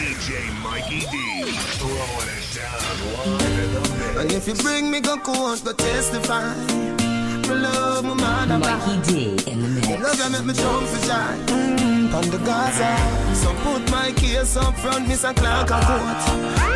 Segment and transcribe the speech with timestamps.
[0.00, 1.44] DJ Mikey D.
[1.76, 4.16] Throwing it down live in the mix.
[4.16, 6.56] And if you bring me go court, go testify.
[7.44, 8.58] Me love my mother.
[8.58, 9.88] Mikey D in the mix.
[9.88, 11.36] Love you make me jump for joy.
[11.52, 12.96] Mm, on the Gaza.
[13.36, 15.36] So put my case up front, Mr.
[15.36, 16.20] Clark a court.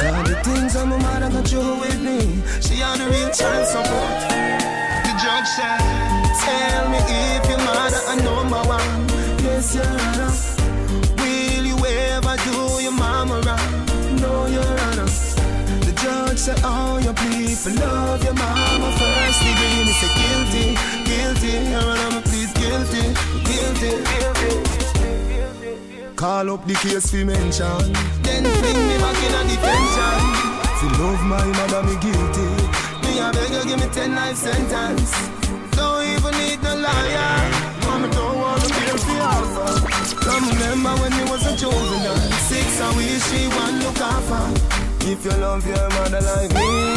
[0.04, 2.20] Got the things that my mother got you with me.
[2.60, 4.20] She had the real child support.
[5.00, 5.80] The judge said,
[6.44, 9.08] Tell me if your mother a number one.
[9.40, 10.53] Yes, your honor.
[13.24, 14.16] Will you ever do your mama wrong?
[14.20, 15.08] No, your honor.
[15.84, 19.84] The judge said, Oh, you plead for love your mama first degree.
[19.84, 20.76] Me say guilty,
[21.08, 21.52] guilty.
[21.70, 24.52] Your honor, me plead guilty, guilty, guilty.
[26.16, 27.92] Call up the case for mention.
[28.22, 30.20] Then fling me back in a detention.
[30.82, 32.48] You love my mother, me guilty.
[33.02, 35.12] Me I beg you give me ten life sentence.
[35.76, 37.53] Don't even need no lawyer.
[38.94, 40.16] Mama don't want to be the alpha.
[40.24, 42.16] Come remember when me was a juvenile.
[42.46, 44.44] Six I wish she one look after.
[45.06, 46.96] If you love your mother like me,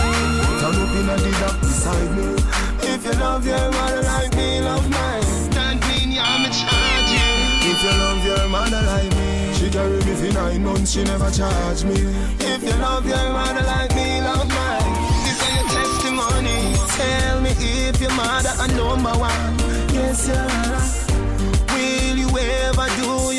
[0.61, 2.35] turn up in a dark beside me.
[2.81, 5.23] If you love your mother like me, love mine.
[5.23, 7.71] Stand clean, yeah, me charge you.
[7.71, 11.29] If you love your mother like me, she carry me for nine months, she never
[11.31, 11.99] charge me.
[12.39, 14.93] If you love your mother like me, love mine.
[15.25, 16.75] This is your testimony.
[16.95, 19.57] Tell me if your mother a number one.
[19.93, 20.86] Yes, your honor.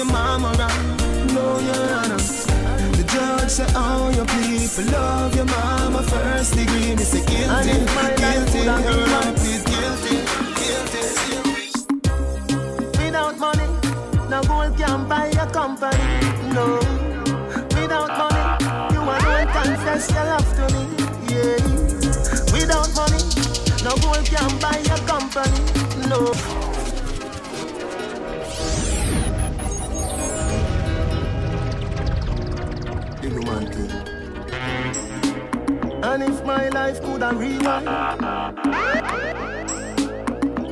[0.09, 0.97] Mama wrong?
[1.35, 2.17] No, your honor.
[2.97, 6.95] The judge said, Oh, you plead for love your mama first degree.
[6.97, 7.79] Me say guilty,
[8.21, 8.61] guilty.
[8.65, 10.17] Your honor, please guilty,
[10.61, 11.03] guilty.
[12.99, 13.67] Without money,
[14.29, 16.05] no gold can buy a company.
[16.55, 16.79] No.
[17.77, 18.45] Without money,
[18.95, 20.83] you alone confess your love to me.
[21.33, 21.61] Yeah.
[22.53, 23.23] Without money,
[23.85, 25.61] no gold can buy a company.
[26.09, 26.68] No.
[36.11, 37.87] And if my life could have rewind,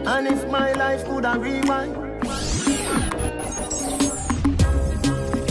[0.09, 1.94] and if my life could have rewind,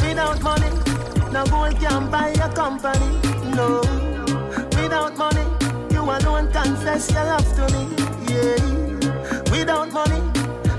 [0.01, 0.71] without money,
[1.31, 3.19] no gold can buy a company.
[3.55, 3.81] No,
[4.75, 5.45] without money,
[5.91, 7.85] you alone confess your love to me.
[8.27, 8.57] Yeah,
[9.51, 10.21] without money,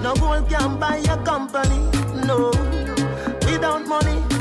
[0.03, 1.79] no gold can buy a company.
[2.27, 2.51] No,
[3.47, 4.36] without money.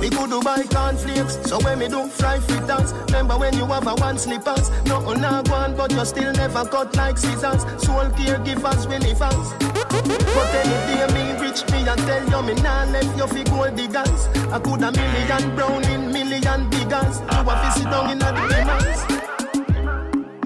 [0.00, 3.86] We could do buy cornflakes, so when me do fry fritters Remember when you have
[3.86, 4.70] a one slippers?
[4.86, 7.62] Nothing oh, not one, but you still never cut like scissors.
[7.84, 12.54] Soul caregivers, we live us But any day me rich, me and tell you me
[12.62, 14.28] nah left you fi gold diggers.
[14.50, 17.20] I could a million brown in million diggers.
[17.20, 19.00] You a fi sit down in a demons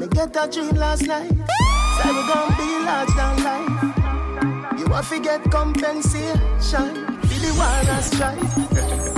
[0.01, 1.31] Me get a dream last night.
[1.31, 4.81] Say we gon' be large than life.
[4.81, 7.05] You a fi get compensation.
[7.23, 9.11] Be the war and strife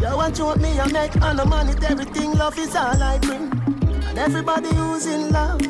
[0.00, 3.52] You want to me and make and the money, everything love is all I bring.
[4.08, 5.60] And everybody who's in love,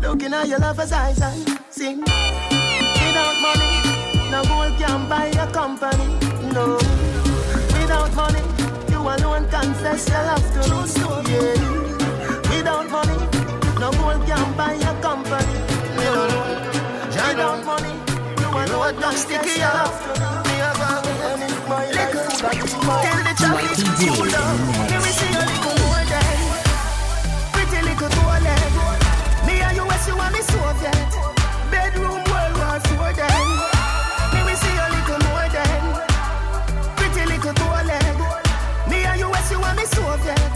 [0.00, 1.98] looking at your lover's eyes and sing.
[1.98, 6.06] Without money, no gold can buy a company.
[6.54, 6.76] No.
[7.74, 8.44] Without money,
[8.88, 11.34] you alone confess your love to me.
[11.34, 12.54] Yeah.
[12.54, 13.18] Without money,
[13.80, 15.58] no gold can buy a company.
[15.98, 16.14] No.
[17.10, 17.94] Without money,
[18.40, 20.20] you alone confess your love to me.
[22.40, 23.76] Tell the traffic
[24.32, 24.60] love.
[24.64, 24.88] mix.
[24.88, 26.40] Let me see a little more than
[27.52, 28.72] pretty little toilet.
[29.44, 31.12] Me and you, you and me Soviet.
[31.70, 33.48] Bedroom World War Four then.
[34.32, 35.84] Let me see a little more than
[36.96, 38.16] pretty little toilet.
[38.88, 40.54] Me and you, you and me Soviet.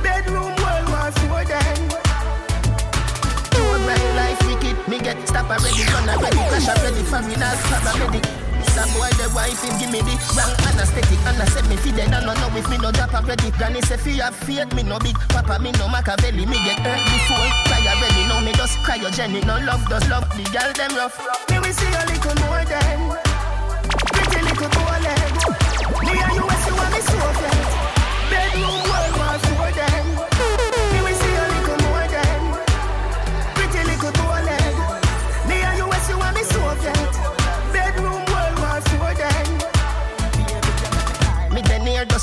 [0.00, 1.78] Bedroom World War Four then.
[3.52, 4.76] Road right life wicked.
[4.88, 8.37] Me get stop already, gun already, crash already, foreigners paramedic.
[8.78, 11.90] Some boy the wife him give me the wrong anesthetic And I said me fi
[11.90, 14.70] dead and no know if me no drop a credit Granny say fi have faith
[14.72, 16.46] me no big Papa me no Machiavelli.
[16.46, 18.22] Me get hurt before Cry already.
[18.30, 21.18] Now me just cryogenic No love does love the girl them rough.
[21.50, 23.18] Me we see a little more than
[24.14, 25.34] Pretty little toilet
[26.06, 27.57] Me and you as you and me Soviet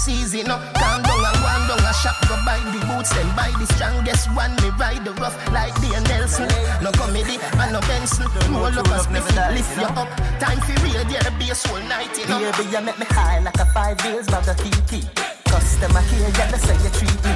[0.05, 3.49] season no Calm down and one down a shop Go buy the boots then buy
[3.57, 6.47] the strongest one Me ride the rough like the Nelson
[6.85, 11.03] No comedy and no Benson Roll up a spiffy lift you up Time for real
[11.09, 13.97] there be a soul night you know Baby, you make me high like a five
[13.97, 15.01] bills bag of TT.
[15.45, 17.33] Customer care, yeah, that's how you treat me.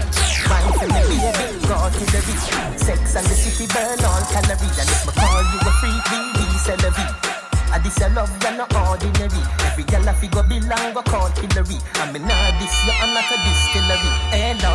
[0.50, 2.48] Wine for me, baby, go to the beach.
[2.78, 4.78] Sex and the city burn all calories.
[4.78, 7.29] And if me call you a freak, we we celebrate.
[7.72, 9.44] And this your love, you're not ordinary.
[9.66, 11.78] Every girl a figure belong go call Hillary.
[12.02, 14.12] And me nah this I'm not a distillery.
[14.34, 14.74] Eh, Hello,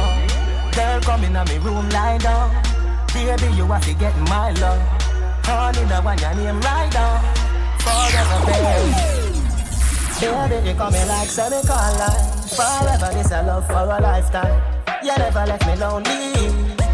[0.72, 2.50] girl come in me room lie down.
[3.12, 4.80] Baby you have to get my love.
[5.44, 7.18] Honey the one your name right down.
[7.82, 8.92] Forever baby.
[10.20, 12.14] Baby you come in like semicolon.
[12.54, 14.62] Forever this a love for a lifetime.
[15.02, 16.14] You never left me lonely.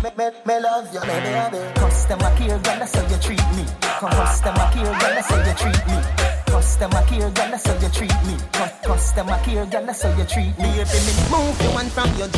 [0.02, 1.60] Me, me, me love you, me baby.
[1.74, 3.64] Customer care, girl, that's how you treat me.
[4.00, 6.00] Customer care, girl, that's how you treat me.
[6.46, 8.34] Customer care, girl, that's how you treat me.
[8.82, 10.72] Customer care, girl, that's how you treat me.
[10.72, 12.28] Baby, me Move your hand from your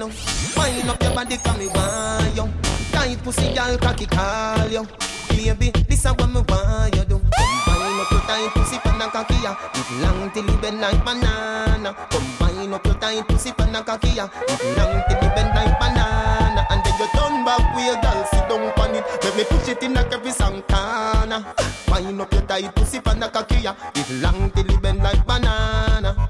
[0.00, 0.08] no.
[0.56, 2.48] Wind up your body, come me want you.
[2.90, 4.86] Tight pussy, girl, cocky call you.
[5.28, 7.20] Baby, this is what me want you do.
[7.20, 9.54] Combine up your tight pussy, pan and cocky ya.
[9.74, 11.94] It long till it bend like banana.
[12.08, 14.26] Combine up your tight pussy, pan and cocky ya.
[14.48, 16.03] It long till it bend like banana.
[17.74, 19.04] With your girl, sit down on it.
[19.22, 21.54] Let me push it in like every Santana.
[21.88, 23.74] Wind up your tight pussy, pan cocky ya.
[23.94, 26.28] It long till it bend like banana.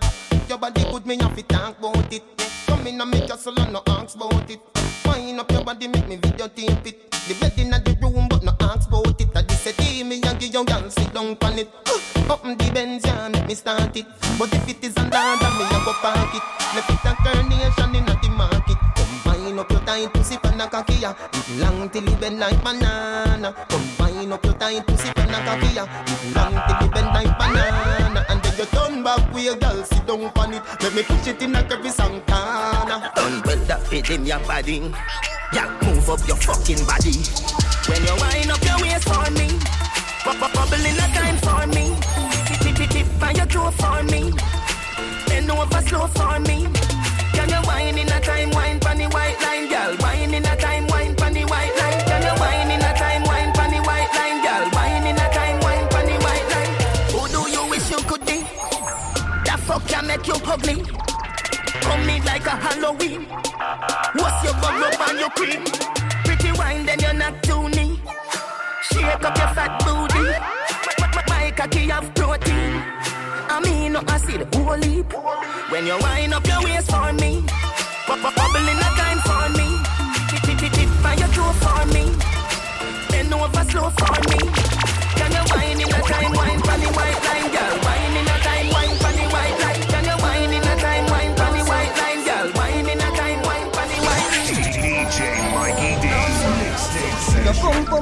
[0.49, 2.23] Your body good, me have to talk about it.
[2.67, 4.61] Come in and make your soul and no ask about it.
[5.06, 7.11] Wind up your body, make me videotape it.
[7.11, 9.29] The bed in the room, but no ask about it.
[9.35, 11.70] I just say, me and give your girl sit down on it.
[11.87, 14.06] Uh, Open the Benz, yeah, make me start it.
[14.38, 16.43] But if it is under, me a go park it.
[16.75, 18.74] Left it a carnation in the market.
[19.55, 21.15] Combine up your tight pussy pan a ya.
[21.33, 23.55] It long till it bend like banana.
[23.69, 25.87] Combine up your tight pussy pan a ya.
[26.06, 28.27] It long till it bend like banana.
[28.31, 30.62] And then you turn back with your girl sit down on it.
[30.83, 33.12] Let me push it in like every Santana.
[33.15, 34.93] Done well that fit in your body.
[35.53, 37.23] Yeah, move up your fucking body.
[37.87, 39.55] When you wind up your waist for me,
[40.27, 41.95] bu- bu- bubble in a time for me.
[42.59, 44.33] Tip tip tip tip your toe for me.
[45.29, 46.67] Bend over slow for me.
[47.34, 48.78] Can you wine in a time wine
[49.42, 49.96] line, girl?
[50.00, 51.14] Wine in a time wine
[52.40, 54.70] wine in a time wine pon the white line, girl?
[54.72, 56.72] Wine in a time wine pon the white line.
[57.12, 58.38] Who do you wish you could be?
[59.46, 60.82] That fuck can make you ugly.
[61.84, 63.26] Come like a Halloween.
[64.14, 65.64] What's your bug up and your cream?
[66.25, 68.00] Pretty wine, then you're not too neat.
[68.90, 70.26] Shake up your fat booty.
[70.28, 72.83] M- m- My cocky have protein.
[73.56, 75.06] I mean, no acid, whole heap.
[75.71, 77.41] When you wind up your waist for me,
[78.06, 79.69] bu- bu- bubble in a time for me.
[80.31, 82.05] Tip tip tip tip on your toe for me.
[83.11, 84.39] Bend over slow for me.
[85.19, 87.44] Can you wine in a time wine the white line,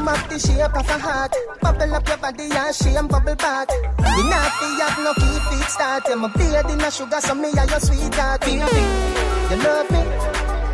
[0.02, 1.32] Boom up the shape of a heart.
[1.60, 3.70] Bubble up your body and shame bubble back.
[3.70, 4.24] You
[4.58, 6.08] fi have no key feet start.
[6.08, 8.40] You my beard in a sugar, so me and your sweetheart.
[8.40, 10.02] Baby, you love me,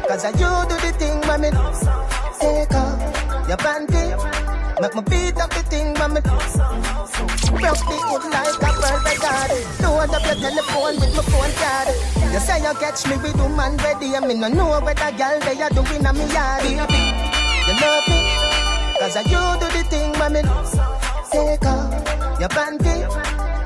[0.08, 1.50] cause I you do the thing me
[2.40, 2.96] take off
[3.52, 4.16] your panty.
[4.80, 6.20] Make me beat up the thing me
[7.52, 9.50] Broke the hood like a birthday card.
[9.84, 11.88] Load up your telephone with my phone card.
[12.32, 15.36] You say you catch me with woman ready, and me no know what a girl
[15.44, 16.62] they are doing on me yard.
[16.64, 17.00] Baby,
[17.68, 18.18] you love me,
[18.98, 20.42] cause I you do the thing me
[21.30, 21.92] take off
[22.40, 22.96] your panty.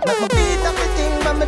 [0.07, 1.47] Make me beat up the thing when me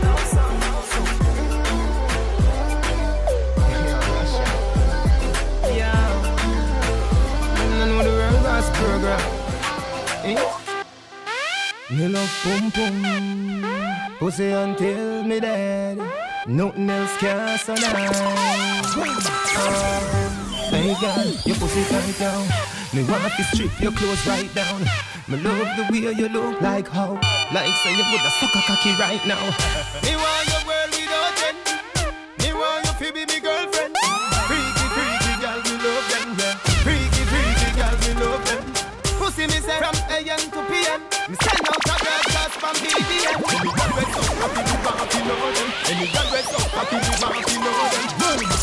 [7.77, 9.23] I know the world gas program.
[11.91, 12.97] Me love pum pum,
[14.19, 15.99] pussy until me dead.
[16.47, 18.11] Nothing else can survive.
[19.57, 20.01] Oh,
[20.71, 22.84] hey girl, your pussy tight down.
[22.95, 24.79] Me want to strip your clothes right down.
[25.27, 27.19] Me love the way you look like how,
[27.51, 29.43] like say you woulda suck a cocky right now.
[30.07, 31.59] Me want your world without end.
[32.39, 33.99] Me want you to be me girlfriend.
[34.47, 36.55] Freaky, freaky girl, me love them, yeah.
[36.87, 38.63] Freaky, freaky girl, me love them.
[39.19, 41.03] Pussy me say from AM to PM.
[41.27, 43.43] Me send out a broadcast from BDM.
[43.43, 45.69] Any girl red so happy we want to know them.
[45.91, 48.54] Any girl red so happy we want to know them.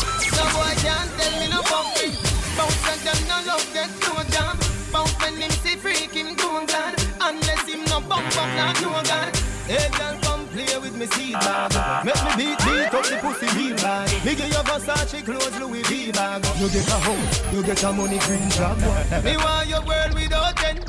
[9.66, 12.04] Hey girl come play with me seed bag.
[12.04, 14.10] Make me beat beat up the pussy real bad.
[14.24, 16.44] Me give you Versace clothes Louis V bag.
[16.58, 18.76] You get a house, you get a money green job.
[19.24, 20.80] Me want your world without end.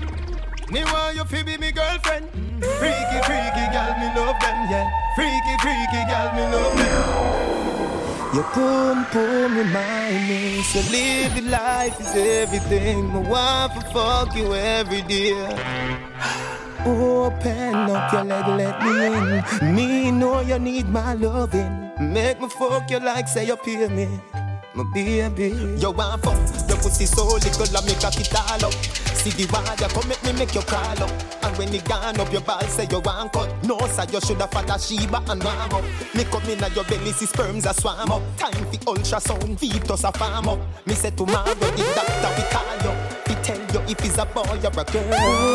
[0.72, 2.28] Me want you to be me girlfriend.
[2.80, 4.90] Freaky, freaky girl, me love them, yeah.
[5.16, 7.44] Freaky, freaky girl, me love them.
[8.34, 13.06] Your pum pum remind me, so live the life is everything.
[13.06, 16.53] My wife will fuck you every day.
[16.86, 19.76] Open up your leg, let me in.
[19.76, 21.92] Me know you need my loving.
[22.00, 24.08] Make me fuck you like say you pay me.
[24.76, 26.36] My baby, you want fuck,
[26.68, 28.74] you pussy so little, I make a it all up.
[29.14, 31.12] See the water, come make me make you crawl up.
[31.44, 33.50] And when it gone up, your ball say you want cut.
[33.64, 35.84] No, sir, you shoulda follow Sheba and warm up.
[36.16, 38.22] Me come in at your belly, see sperms a swam up.
[38.38, 40.60] Time for ultrasound, fetus a farm up.
[40.86, 43.23] Me say tomorrow, the doctor we call you.
[43.88, 45.14] He tell you if he's a boy or a girl.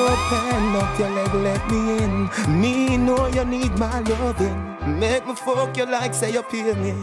[0.08, 2.60] Open up your leg, let me in.
[2.60, 4.98] Me know you need my loving.
[4.98, 6.94] Make me fuck you like say you pay me.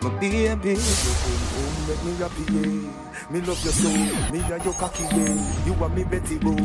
[0.00, 0.76] My baby.
[1.88, 2.88] Make me happy.
[3.30, 3.92] Me love your soul,
[4.32, 5.66] me and your cocky yeah.
[5.66, 6.56] You and me Betty Boo.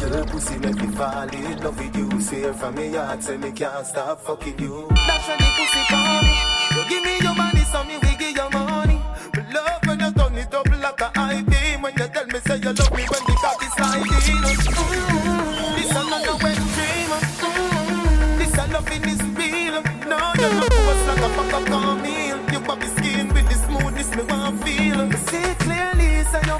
[0.00, 2.20] Your pussy make me fall in love with you.
[2.20, 4.88] Swear from me heart, say me can't stop fucking you.
[5.06, 6.34] That's when the pussy call me.
[6.74, 9.00] You give me your money, so me we give you money.
[9.36, 11.82] Me love when you turn it up like a high beam.
[11.82, 13.27] When you tell me say you love me when
[14.18, 15.94] This
[16.42, 16.58] wet.
[17.38, 18.38] Mm-hmm.
[18.38, 19.76] This a is real.
[20.10, 20.70] No, not
[21.06, 21.70] like a fuck up
[22.02, 22.38] meal.
[22.52, 24.98] You skin with the smoothness me want feel.
[25.28, 26.58] See clearly, say your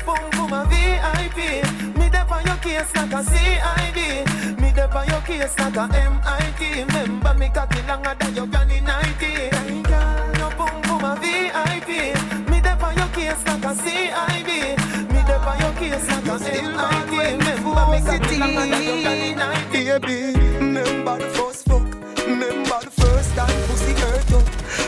[0.54, 1.38] a VIP.
[1.98, 2.06] Me
[2.46, 3.98] your case like a CID.
[4.60, 4.70] Me
[5.10, 6.60] your case like a MIT.
[7.38, 7.48] Me
[7.88, 9.50] longer than your granny 90.
[10.38, 10.52] Your
[11.02, 11.88] a VIP.
[12.50, 12.58] Me
[12.98, 14.50] your case like a CID.
[15.12, 15.20] Me
[15.60, 17.07] your case like a MIT.
[18.04, 18.38] 90.
[19.72, 21.82] Baby, remember the first fuck.
[22.26, 24.46] Remember the first time pussy hurt up.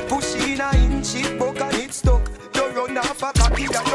[0.09, 2.23] Push in a inch, it broke and it stuck.
[2.55, 3.90] You run off a cocky and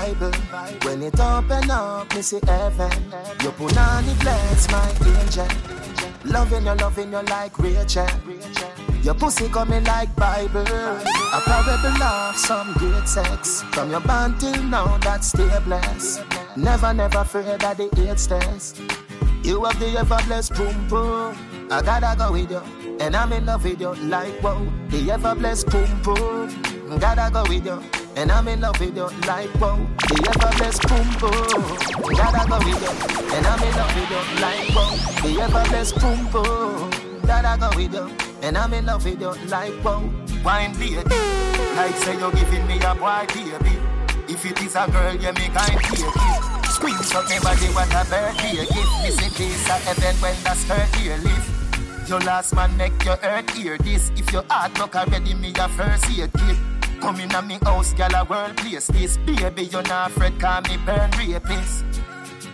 [0.00, 0.32] Bible.
[0.84, 2.90] When it open up, me see heaven.
[3.42, 5.48] You put Your punani bless my angel.
[6.24, 8.06] Loving you, loving you like Rachel.
[9.02, 10.66] Your pussy coming like Bible.
[11.36, 13.62] A parable of some great sex.
[13.72, 16.22] From your band till now, that's stay blessed.
[16.56, 18.80] Never, never afraid of the AIDS test.
[19.42, 21.36] You have the ever blessed boom boom.
[21.70, 22.62] I gotta go with you,
[23.00, 24.66] and I'm in love with you like whoa.
[24.88, 26.98] The ever blessed boom boom.
[26.98, 27.80] Gotta go with you,
[28.16, 29.76] and I'm in love with you like whoa.
[30.08, 32.14] The blessed boom boom.
[32.16, 35.60] Gotta go with you, and I'm in love with you like whoa.
[35.60, 37.20] The blessed boom boom.
[37.26, 38.10] Gotta go with you,
[38.42, 40.10] and I'm in love with you like whoa.
[40.44, 40.94] Wine baby,
[41.76, 43.76] like say you're giving me a boy baby.
[44.28, 46.66] If it is a girl, you make kind take it.
[46.70, 49.02] Squeeze up my body, what a birthday gift.
[49.02, 52.08] Miss it is a heaven when that's her ear lift.
[52.08, 54.10] Your last man make your earth hear this.
[54.16, 56.56] If your heart look already, me a first aid kit.
[57.00, 59.16] Come in a me house, gal a world place this.
[59.18, 61.84] Baby, you not afraid, call me burn rapist.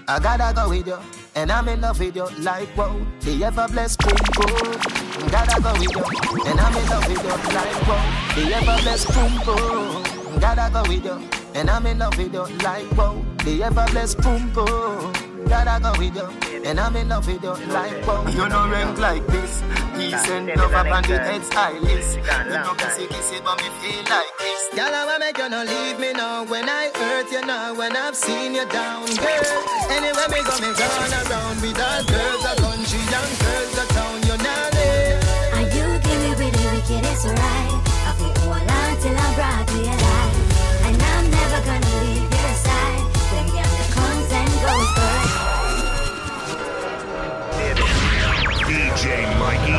[0.09, 0.99] I gotta go with you,
[1.35, 3.05] and I'm in love with you like whoa.
[3.21, 5.31] The ever blessed boom boom.
[5.31, 6.05] Gotta go with you,
[6.47, 8.01] and I'm in love with you like whoa.
[8.37, 10.41] The ever blessed boom boom.
[10.41, 13.25] Gotta go with you, and I'm in love with you like whoa.
[13.45, 15.26] The ever blessed boom boom.
[15.49, 16.29] That I go with you.
[16.65, 18.25] And I'm in love with you like wow.
[18.27, 18.31] Oh.
[18.31, 19.63] You know rank like this.
[19.95, 22.17] Peace and love up on the head stylist.
[22.17, 24.61] You know kissy kissy but me feel like this.
[24.75, 26.45] Girl, I wanna make you not leave me now.
[26.45, 29.47] When I hurt you now, when I've seen you down, girl.
[29.89, 32.86] Anywhere me go, me run around with all girls, a country,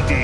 [0.07, 0.23] Mikey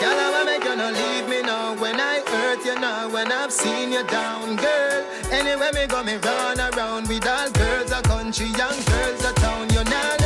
[0.00, 1.74] Girl, I make you not leave me now.
[1.74, 5.04] When I hurt you now, when I've seen you down, girl.
[5.32, 9.68] Anywhere me go, me run around with all girls, a country, young girls, a town.
[9.70, 10.25] You know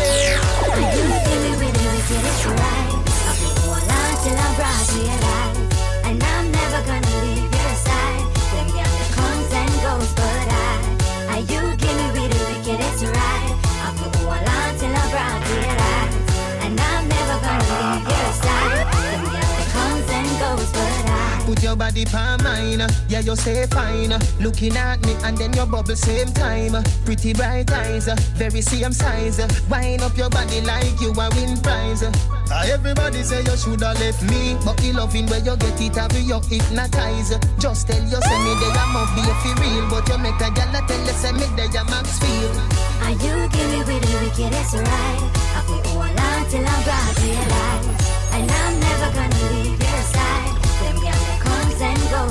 [21.63, 24.15] Your body pa mine, yeah you say fine.
[24.41, 26.83] Looking at me and then your bubble same time.
[27.05, 29.39] Pretty bright eyes, very same size.
[29.69, 32.03] Wind up your body like you a win prize.
[32.51, 36.13] Ah, Everybody say you shoulda left me, but the loving where you get it have
[36.17, 37.37] you hypnotize.
[37.59, 40.73] Just tell you say me there I'm be for real, but you make a gal
[40.89, 42.51] tell you say me there I'm max feel.
[43.05, 45.23] Are you give me the wickedest right?
[45.55, 47.87] I feel hold on till I'm brought to your life.
[48.33, 49.90] And I'm never gonna leave your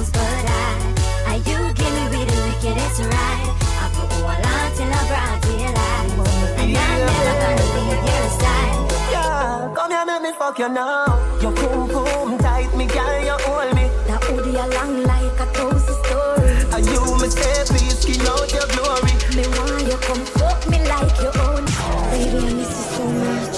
[0.08, 0.96] but I.
[1.28, 3.02] Are you give me with the wickedest?
[3.04, 6.14] I hold on till I'm brought to your life.
[6.60, 8.76] And I'm never gonna your side.
[9.12, 11.20] Yeah, come here, make me fuck you now.
[11.42, 13.90] Your boom boom tight, me girl, you hold me.
[14.08, 16.50] That hoodie along like a toast story.
[16.74, 19.14] And you me say please skin out your glory.
[19.36, 21.66] Me want you come fuck me like your own.
[22.12, 23.58] Baby, I miss you so much.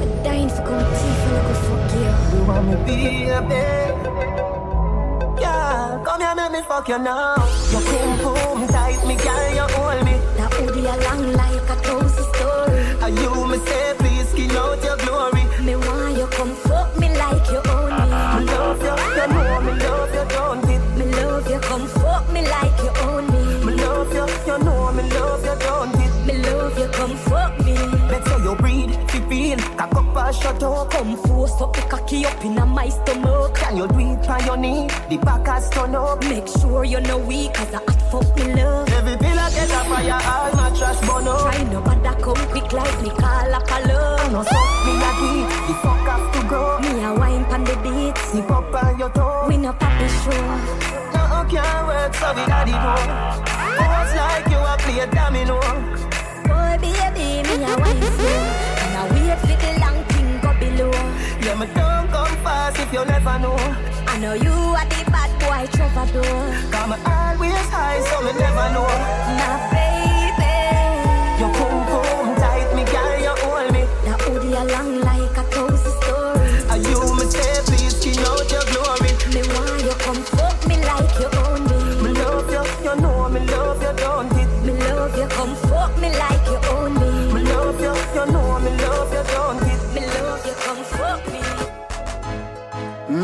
[0.00, 2.38] I'm dying for come teeth and I go fuck you.
[2.38, 4.73] You want me baby?
[6.04, 7.34] Come here, make me fuck you now.
[7.72, 10.16] Your boom boom tight, me girl, you hold me.
[10.36, 12.80] That hoodie along like a toast story.
[13.04, 14.03] And you me say
[30.40, 30.90] shut up.
[30.90, 33.54] Come force up the cocky up in a my stomach.
[33.54, 34.88] Can you do it on your knee?
[35.08, 36.22] The back has turn up.
[36.24, 38.88] Make sure you're no weak, cause I hot fuck me love.
[38.88, 41.40] Every pillar get a fire, all mattress burn up.
[41.40, 44.32] Try no bother come quick like me call up a love.
[44.32, 46.78] No suck me a deep, the fuck have to go.
[46.80, 48.16] Me a wine pon the beat.
[48.28, 49.46] Sip up on your toe.
[49.48, 50.44] We no papi show.
[51.14, 53.44] No can't work, so we got it home.
[53.78, 55.60] Pose like you a play domino.
[56.48, 58.74] Boy, baby, me a wine slow.
[58.84, 59.83] And I wait for the
[61.44, 63.54] Yeah, me don't come fast if you never know.
[64.08, 66.24] I know you are the bad boy troubadour.
[66.72, 68.88] Come always high, so me never know.
[69.36, 69.73] Now,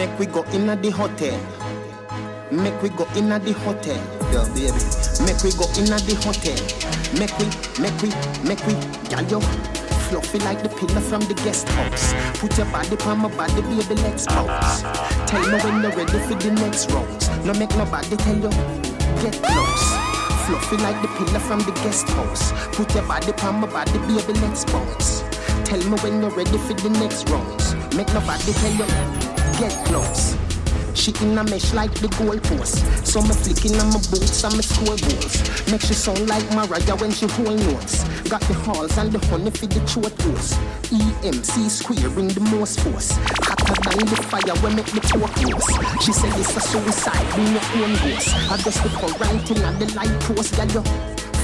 [0.00, 1.38] Make we go in at the hotel.
[2.50, 4.00] Make we go in at the hotel.
[4.32, 4.72] Yeah, baby.
[5.28, 6.56] Make we go in at the hotel.
[7.20, 7.44] Make we,
[7.76, 8.08] make we,
[8.48, 8.72] make we,
[9.12, 9.40] girl, you
[10.08, 12.14] fluffy like the pillar from the guest house.
[12.40, 14.80] Put your body on my body, baby, let's pose.
[15.28, 17.44] Tell me when you're ready for the next round.
[17.44, 18.48] No make nobody tell you,
[19.20, 19.84] get close.
[20.48, 22.52] Fluffy like the pillar from the guest house.
[22.72, 25.20] Put your body on my body, baby, let's bounce.
[25.68, 27.74] Tell me when you're ready for the next rounds.
[27.94, 28.88] Make nobody tell you,
[29.60, 30.36] get close.
[30.94, 32.80] She in a mesh like the goalpost.
[33.06, 35.36] So me flicking on my boots and my score goals.
[35.70, 38.04] Make she sound like Mariah when she hold notes.
[38.28, 40.56] Got the halls and the honey for the throat hose.
[40.88, 43.12] EMC square bring the most force.
[43.44, 46.04] Hotter than the fire when make the pork roast.
[46.04, 48.32] She said it's a suicide, bring your own ghost.
[48.48, 50.82] I just the current thing and the light post, you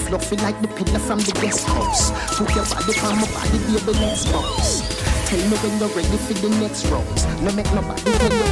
[0.09, 2.11] fluffy like the pillar from the guest house.
[2.37, 4.96] Put your body on my body, baby, let's bounce.
[5.27, 7.27] Tell me when you're ready for the next rounds.
[7.43, 8.47] No make nobody tell you.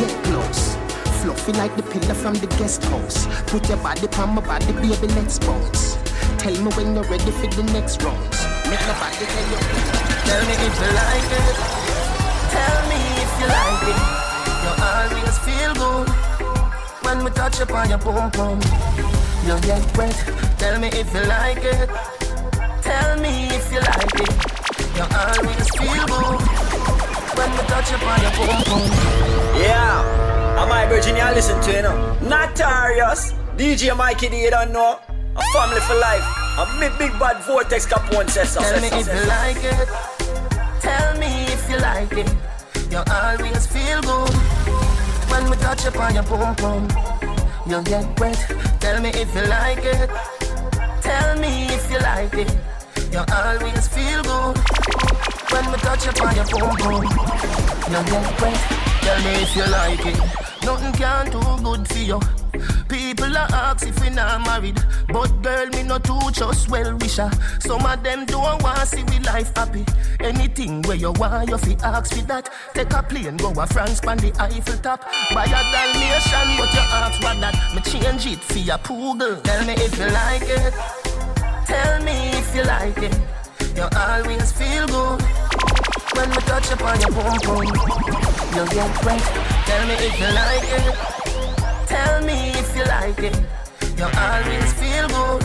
[0.00, 0.76] Get close.
[1.20, 3.26] Fluffy like the pillar from the guest house.
[3.46, 5.98] Put your body on my body, baby, let's bounce.
[6.38, 8.38] Tell me when you're ready for the next rounds.
[8.70, 9.60] Make nobody tell you.
[10.24, 11.56] Tell me if you like it.
[12.56, 14.00] Tell me if you like it.
[14.64, 16.28] You always feel good
[17.08, 18.60] when we touch upon your pum pum,
[19.46, 20.14] you'll get wet.
[20.58, 21.88] Tell me if you like it.
[22.82, 24.57] Tell me if you like it.
[24.98, 26.40] You always feel good
[27.38, 28.82] when we touch upon your pum pum.
[29.54, 32.16] Yeah, I'm my virgin, you listen to you know.
[33.56, 34.98] DJ Mikey D, you don't know.
[35.36, 36.24] A family for life.
[36.58, 38.60] A big, big bad vortex Capone says so.
[38.60, 39.88] Tell me if you like it.
[40.80, 42.34] Tell me if you like it.
[42.90, 44.34] You always feel good
[45.30, 46.88] when we touch upon your pum pum.
[47.68, 48.36] You'll get wet.
[48.80, 50.10] Tell me if you like it.
[51.02, 52.50] Tell me if you like it.
[53.10, 54.58] You always feel good
[55.50, 57.04] when we touch up on your pum pum.
[57.90, 58.88] You'll get wet.
[59.00, 60.18] Tell me if you like it.
[60.62, 62.20] Nothing can do good for you.
[62.88, 67.30] People are ask if we not married, but girl, me not too just well wisher.
[67.60, 69.86] Some of them don't want see we life happy.
[70.20, 72.50] Anything where you want, you fi ask for that.
[72.74, 75.02] Take a plane, go a France, pan the Eiffel top.
[75.32, 77.74] Buy a Dalmatian, but you ask what that.
[77.74, 79.36] Me change it for your poodle.
[79.40, 81.17] Tell me if you like it.
[81.68, 83.14] Tell me if you like it.
[83.76, 85.20] You always feel good
[86.16, 87.66] when we touch upon your pum pum.
[88.54, 89.22] You'll get wet.
[89.68, 90.86] Tell me if you like it.
[91.86, 93.36] Tell me if you like it.
[93.98, 95.42] You always feel good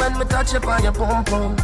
[0.00, 1.56] when we touch upon your pum pum.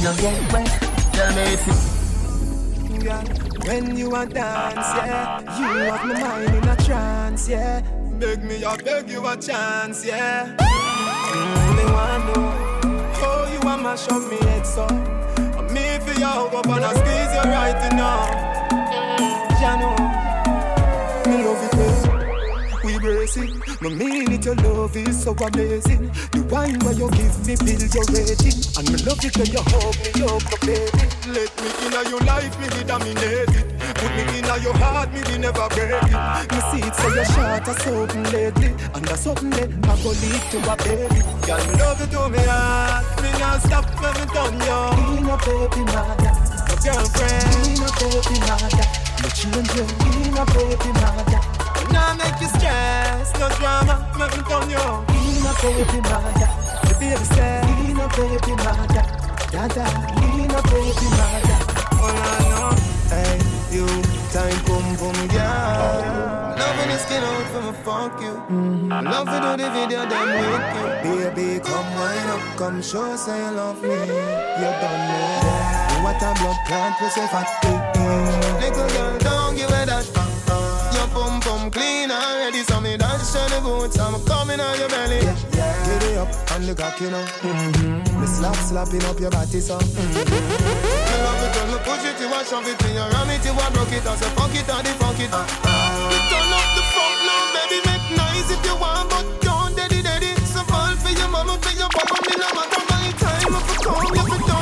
[0.00, 0.68] You'll get wet.
[1.12, 3.04] Tell me if you.
[3.04, 3.22] Yeah.
[3.66, 7.80] When you a dance, yeah, you have my mind in a trance, yeah.
[8.18, 10.54] Beg me, I beg you a chance, yeah.
[10.58, 12.83] Mm, me want know how you a
[13.84, 14.86] mash up me head so.
[14.88, 17.76] And me for you hug up and squeeze you right.
[17.92, 19.94] Mm, ya know,
[21.28, 22.24] me love it well.
[22.84, 23.50] We brace it,
[23.82, 26.10] no mean it, your love is so amazing.
[26.32, 29.62] The wine where you give me build your rating, and me love it when you
[29.72, 31.04] hug me up, baby.
[31.36, 33.83] Let me inna your life, me dominate it.
[33.94, 36.50] Put me inna your heart, me be never break it.
[36.52, 40.10] Me see it so you short or something lately, and that's something that I go
[40.10, 41.20] lead to a baby.
[41.46, 44.80] Girl, me love you to me heart, me not stop when me done you.
[44.98, 46.32] Be no baby mother,
[46.68, 47.48] no girlfriend.
[47.64, 48.86] Be no baby mother,
[49.22, 49.88] no children.
[50.02, 51.40] Be no baby mother.
[51.92, 54.84] Now make you stress, no drama, make me done you.
[55.08, 56.50] Be no baby mother,
[56.88, 57.62] the baby say.
[57.62, 59.04] Be no baby mother,
[59.54, 59.86] dada.
[60.18, 61.58] Be no baby mother.
[62.02, 62.74] Oh I know,
[63.08, 63.38] Hey,
[63.74, 63.86] you,
[64.30, 66.54] time boom boom, yeah.
[66.58, 68.34] Loving the skin out from a fuck you.
[68.48, 68.90] Mm-hmm.
[68.90, 70.66] Love to do the video, then with
[71.04, 71.30] you.
[71.34, 73.88] Baby, come wind up, come show, say you love me.
[73.90, 77.48] You don't know what a blood clot we say fat.
[78.60, 80.06] Little girl, don't give it that.
[80.94, 83.98] Your pum pum clean already, so me dance to the boots.
[83.98, 85.23] I'm coming on your belly.
[86.24, 87.20] Up and the cock, you know.
[87.20, 88.20] Mm-hmm.
[88.20, 89.76] Me slap slapping up your body, so.
[89.76, 93.52] You love it when me push it, you a shove it, you ram it, you
[93.52, 95.28] a broke it, I say fuck it, and the fuck it.
[95.28, 100.00] We turn up the funk now, baby, make noise if you want, but don't daddy
[100.00, 100.32] daddy.
[100.48, 103.52] So fall for your mama, for your papa, me no matter my time.
[103.60, 104.53] If you come, if you don't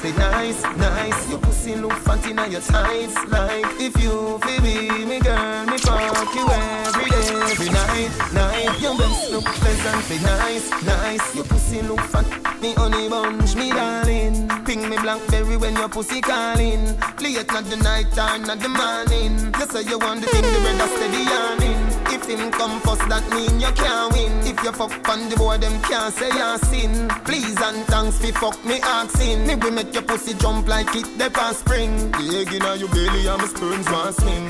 [0.00, 1.30] pleasantly nice, nice.
[1.30, 5.78] Your pussy look fat in your tights, like if you feel me, me girl, me
[5.78, 8.80] fuck you every day, every night, night.
[8.80, 11.34] Your best look pleasant, pleasantly nice, nice.
[11.34, 12.26] Your pussy look fat,
[12.60, 14.48] me honey bunch, me darling.
[14.64, 16.96] Ping me blackberry when your pussy calling.
[17.20, 19.52] Late not the night time, not the morning.
[19.58, 21.79] You say you want the thing, the brother steady yawning.
[22.20, 24.32] If him come first, that mean you can't win.
[24.44, 27.08] If you fuck on the boy, them can't say you sin.
[27.24, 29.46] Please and thanks fi fuck me asking.
[29.46, 32.10] Me we make your pussy jump like it the past spring.
[32.12, 34.44] The egg inna your belly and my sperms want swim.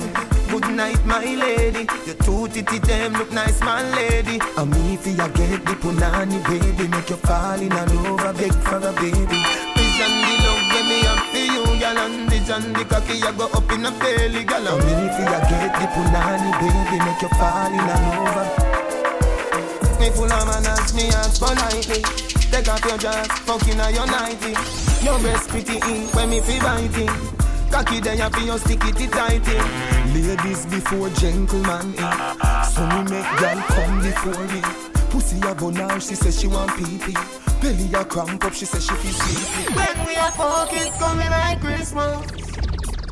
[0.50, 1.86] Good night, my lady.
[2.06, 4.40] Your two titty them look nice, my lady.
[4.58, 8.54] And me fi ya get the punani baby, make you fall in love, a beg
[8.66, 9.38] for a baby.
[9.78, 10.59] Vision the love
[11.96, 13.90] you, and the cocky ya go up in a
[14.44, 14.68] girl.
[14.68, 18.80] And me fi ya get the punani baby, make you fall in love.
[20.00, 22.02] Me full of manners, me ask politely.
[22.50, 24.54] Take off your dress, fucking on your nighty.
[25.04, 27.10] Your breast pretty ink when me feel biting.
[27.70, 29.58] Cocky there for your stick it tighty.
[30.12, 32.02] Ladies before gentlemen in.
[32.02, 32.62] Eh.
[32.62, 34.89] So me make girl come before me.
[35.10, 37.14] Pussy a go now, she says she want pee pee.
[37.60, 39.74] Belly a cramp up, she says she feel sleepy.
[39.74, 42.26] When we a fuck, it coming like Christmas.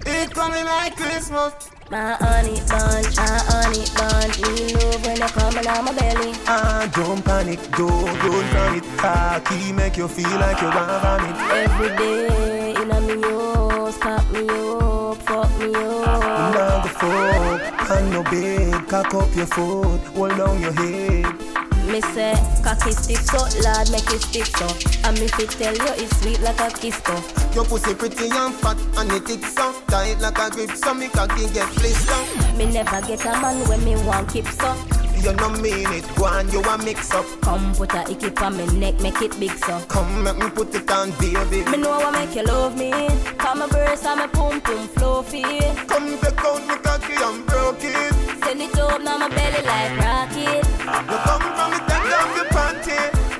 [0.06, 1.70] It coming like Christmas.
[1.90, 4.38] My honey bunch, my honey bunch.
[4.38, 6.32] You love when you coming on my belly.
[6.46, 8.84] Ah, don't panic, don't roll from it.
[8.98, 11.36] Cocky make you feel like you want vomit.
[11.50, 16.54] Every day in a me house, pop me up, fuck me up.
[16.54, 21.47] Now the fuck, and no bed, Cock up your foot, hold down your head.
[21.88, 24.66] Me say, cocky stiff so, lad make it stiff so.
[25.08, 27.14] And me fit tell you it's sweet like a kiss so.
[27.54, 31.08] Your pussy pretty and fat and it is so tight like a grip, so me
[31.08, 32.56] cocky get blister.
[32.58, 34.76] Me never get a man when me want keep so.
[35.16, 37.24] You no mean it, go on, you a mix up.
[37.40, 39.80] Come put a icky on me neck, make it big so.
[39.88, 41.68] Come make me put it on, baby.
[41.70, 42.92] Me know what make you love me.
[43.38, 45.42] Come a burst and me pum pum fluffy.
[45.88, 48.14] Come take out me cocky and broke it.
[48.44, 50.64] Send it up now my belly like rocket.
[50.88, 51.77] You come from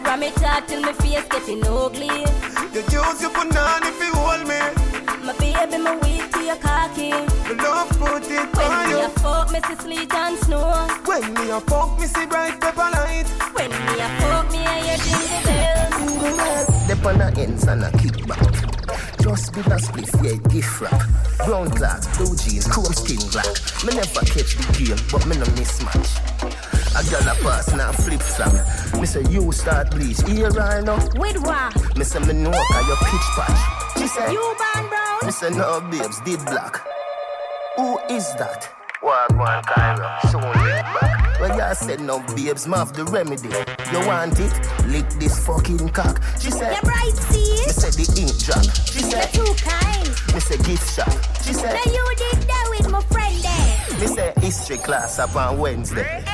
[0.09, 2.25] From it out till my face getting ugly.
[2.73, 4.57] You use your banana if you hold me.
[5.23, 7.13] My baby, my weak to your cocky.
[7.13, 9.05] Me love put it When on me you.
[9.05, 10.89] a fuck, me see sleet and snow.
[11.05, 13.27] When me a fuck, me see bright pepper light.
[13.53, 16.89] When me a fuck, me a hear jingle bells.
[16.89, 19.21] Dep on the ends and a kickback.
[19.23, 21.03] Just be a spliff, yeah, gift wrap.
[21.45, 23.45] Brown glass, blue jeans, chrome skin black.
[23.85, 26.78] Me never catch the game, but me no mismatch.
[26.99, 28.53] A gal a pass now flip flop.
[28.99, 30.99] Me say you start bleach, here right now.
[31.15, 31.97] With what?
[31.97, 33.99] Me say me know cause you pitch patch.
[33.99, 35.19] She say You ban brown?
[35.25, 36.81] Me say no babes did black.
[37.77, 38.69] Who is that?
[39.01, 41.41] Wagwan Cairo, soon lick back.
[41.41, 43.49] Well, you said no babes, ma have the remedy.
[43.93, 44.53] You want it?
[44.89, 46.21] Lick this fucking cock.
[46.41, 47.63] She said, You bright see?
[47.65, 48.65] Me say the ink drop.
[48.65, 50.35] She said, You're said, too kind.
[50.35, 51.13] Me say gift shop.
[51.45, 54.01] She said, Now you did that with my friend there.
[54.01, 56.25] Me say history class up on Wednesday.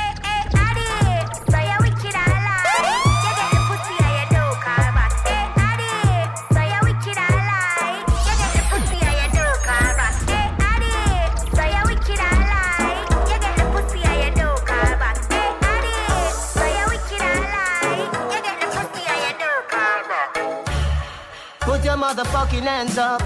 [22.05, 23.23] Motherfucking hands up.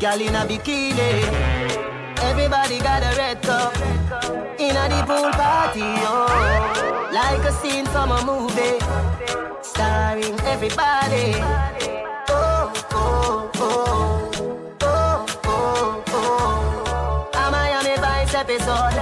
[0.00, 1.93] Girl in a bikini.
[2.30, 3.74] Everybody got a red cup.
[4.58, 7.10] In a the pool party, oh.
[7.12, 8.78] Like a scene from a movie.
[9.62, 11.34] Starring everybody.
[12.28, 14.30] Oh, oh, oh.
[14.80, 17.30] Oh, oh, oh.
[17.34, 18.94] A Miami Vice episode.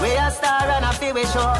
[0.00, 1.52] We a star and a feel we show.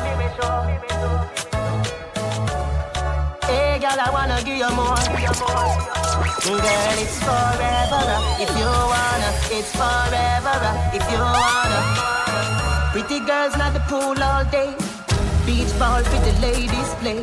[3.46, 6.01] Hey, girl, I wanna give you more.
[6.42, 8.02] Girl, it's forever
[8.42, 9.30] if you wanna.
[9.54, 10.58] It's forever
[10.92, 12.90] if you wanna.
[12.90, 14.74] Pretty girls not the pool all day.
[15.46, 17.22] Beach ball for the ladies play.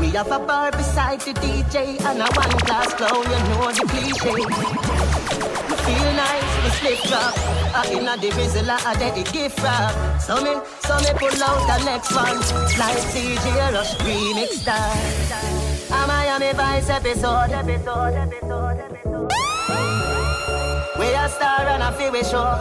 [0.00, 3.22] We have a bar beside the DJ and a one class flow.
[3.28, 4.32] You know the cliche.
[4.32, 7.36] Me feel nice, me slip drop.
[7.76, 9.92] I inna the drizzle, I get the gift wrap.
[10.18, 12.38] So me, so me pull out the next one.
[12.80, 15.55] Like CJ Rush remix style.
[15.90, 17.50] A Miami Vice episode.
[17.52, 19.30] episode, episode, episode.
[20.98, 22.58] We a star and a feel we show.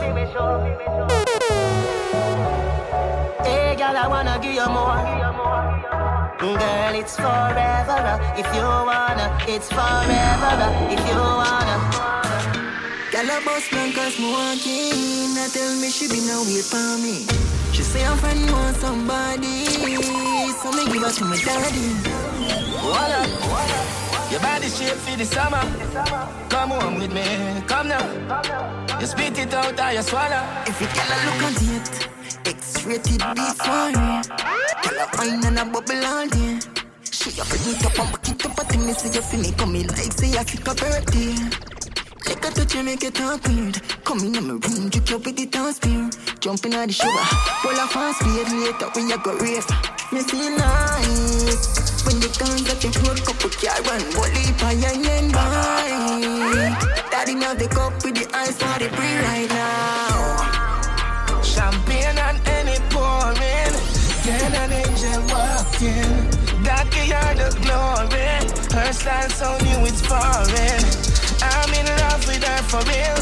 [3.43, 5.01] Hey, girl, I wanna give you more.
[6.39, 9.37] Girl, it's forever if you wanna.
[9.47, 12.34] It's forever if you wanna.
[13.25, 16.61] Girl a boss man cause me walk in I tell me she be no wait
[16.63, 17.25] for me
[17.73, 19.65] She say her friend want somebody
[20.61, 21.89] So me give her to my daddy
[22.85, 23.25] Voila.
[24.29, 25.61] Your body shape for the summer.
[26.49, 27.25] Come on with me,
[27.65, 28.99] come now.
[28.99, 30.45] You spit it out or you swallow.
[30.67, 34.21] If you girl a look at it X-rated beat for her
[35.17, 36.59] wine and a bubble all day
[37.09, 39.51] She a bring it up and back it up At me say you feel me
[39.53, 41.74] come me like say I sick a birthday
[42.53, 46.09] Touch you make it talk weird Come in my room, you with the town spear
[46.39, 47.25] Jumping on the shower
[47.61, 49.65] Pull a fast speed later when you go rave
[50.11, 56.77] Me feel nice when that you put couple car and bully for your end by
[57.09, 60.55] Daddy now the cup with the ice for the free right now
[61.41, 63.75] Champagne and any pouring.
[64.25, 66.29] Then an angel walked in.
[66.63, 68.25] That are the glory.
[68.73, 70.84] Her style so new, it's foreign.
[72.75, 73.19] For real.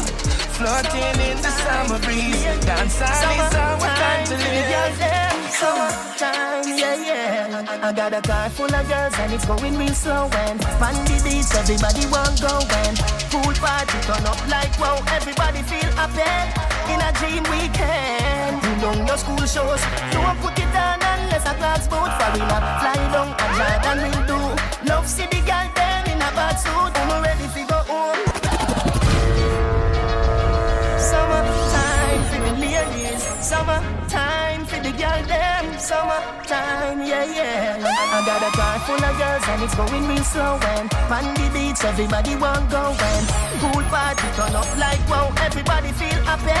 [0.58, 2.42] Floating in the summer breeze.
[2.66, 4.98] Dance all is our time to live.
[5.54, 7.86] Summertime, yeah, yeah.
[7.86, 10.28] I got a car full of girls and it's going real slow.
[10.46, 10.58] And
[11.06, 12.66] the beach, everybody want going.
[12.82, 12.98] And
[13.30, 14.98] pool party turn up like wow.
[15.18, 16.26] Everybody feel happy
[16.92, 18.58] in a dream weekend.
[18.66, 22.42] You know your school shows, don't put it on unless a class boat for we
[22.50, 24.40] not fly down and Jordan will do.
[24.90, 26.94] Love see the girl them in a bad suit,
[33.66, 37.80] Ladies, summertime for the girl them, summer time, yeah, yeah.
[37.80, 40.58] I got a car full of girls and it's going real slow.
[40.76, 42.92] And on the beach, everybody want go.
[42.92, 43.26] And
[43.60, 46.52] pool party turn up like wow, everybody feel happy.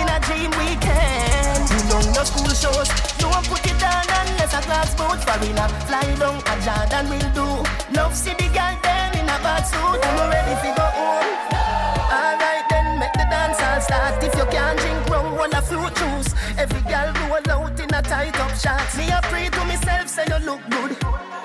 [0.00, 2.90] In a dream weekend, you know no school shows.
[3.20, 5.68] No one put it on unless a class boat farina.
[5.86, 7.48] Fly down a Jordan will do.
[7.94, 10.00] Love see the girl them in a bad suit.
[10.02, 11.30] I'm ready to go home.
[12.10, 14.22] Alright then, make the dance all start.
[14.22, 15.01] If you can't drink
[15.42, 16.30] one a fruit juice.
[16.56, 18.86] Every girl roll out in a tight up shot.
[18.96, 20.90] Me a pray to myself, say you look good.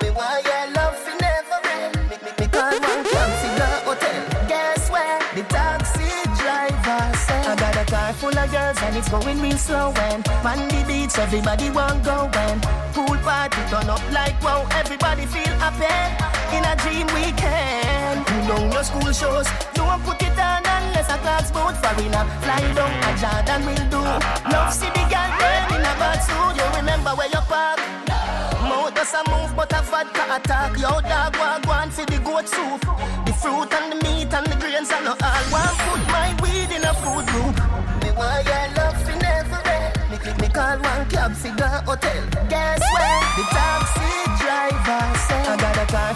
[0.02, 1.96] Me why your love fi never end.
[2.10, 3.04] Me, me, me call one
[3.60, 4.20] the hotel.
[4.52, 5.20] Guess where?
[5.36, 7.46] The taxi driver said.
[7.52, 9.92] I got a car full of girls and it's going real slow.
[10.08, 12.30] And on the beach, everybody want go.
[12.46, 12.62] And
[12.94, 16.37] pool party turn up like wow, everybody feel happy.
[16.56, 19.48] In a dream weekend, you know your school shows.
[19.74, 22.24] Don't put it on unless a clock's boat foreigner.
[22.42, 24.02] Fly down a Jordan will do.
[24.52, 26.56] Love see the girl them in a bad suit.
[26.56, 27.80] You remember where you park.
[28.64, 30.78] Mouth does a move, but a vodka attack.
[30.80, 32.82] Yo, dog, want go on for the goat soup.
[33.26, 35.18] The fruit and the meat and the grains and all.
[35.52, 37.56] Want put my weed in a food group.
[38.02, 39.94] Me want your love fi never end.
[40.10, 42.24] Me, me, call one cab fi go hotel.
[42.48, 43.22] Guess where?
[43.36, 43.97] The taxi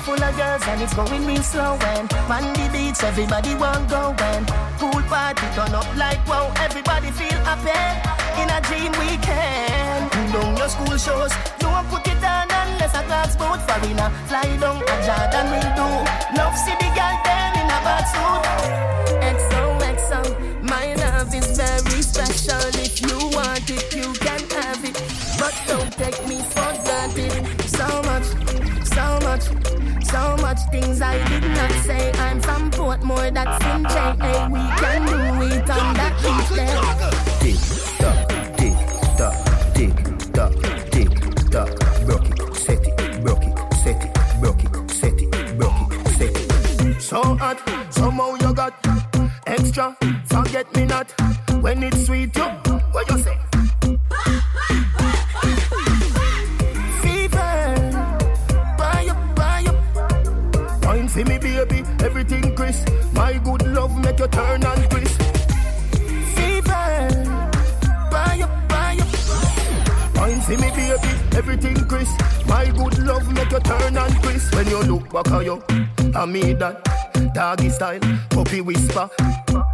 [0.02, 1.78] full of girls and it's going real slow.
[1.94, 4.14] And on the beach, everybody want go.
[4.18, 4.48] And
[4.80, 7.72] pool party turn up like wow, everybody feel happy.
[8.42, 11.32] In a dream weekend, know your school shows.
[11.60, 14.10] Don't put it on unless a class boat foreigner.
[14.28, 15.88] Fly down a Jordan will do.
[16.38, 18.44] Love see the girl them in a bad suit.
[19.32, 22.64] XOXO, my love is very special.
[22.82, 24.98] If you want it, you can have it.
[25.38, 27.46] But don't take me for granted.
[27.70, 28.28] So much,
[28.86, 29.46] so much,
[30.22, 32.12] so much things I did not say.
[32.26, 34.34] I'm from Portmore, that's in J.A.
[34.54, 36.80] We can do it on that beach there.
[37.44, 37.62] Tick
[38.02, 38.18] tock,
[38.60, 38.80] tick
[39.20, 39.36] tock,
[39.78, 39.96] tick
[40.36, 40.54] tock,
[40.94, 41.14] tick
[41.54, 41.70] tock.
[42.06, 46.36] Broke it, set it, broke it, set it, broke it, set it, broke it, set
[46.42, 47.02] it.
[47.02, 47.58] So hot,
[47.90, 48.74] somehow you got
[49.48, 49.98] extra.
[50.26, 51.08] Forget me not
[51.62, 52.36] when it's sweet.
[52.36, 52.44] You,
[52.94, 53.41] what you say?
[64.22, 65.22] You turn and crisp.
[66.36, 66.70] Fever,
[68.12, 68.98] buy up, buy
[70.14, 72.22] for me, baby, everything crisp.
[72.46, 74.54] My good love make you turn and crisp.
[74.54, 75.64] When you look back at you,
[76.16, 76.88] I mean that.
[77.34, 79.10] Doggy style, puppy whisper.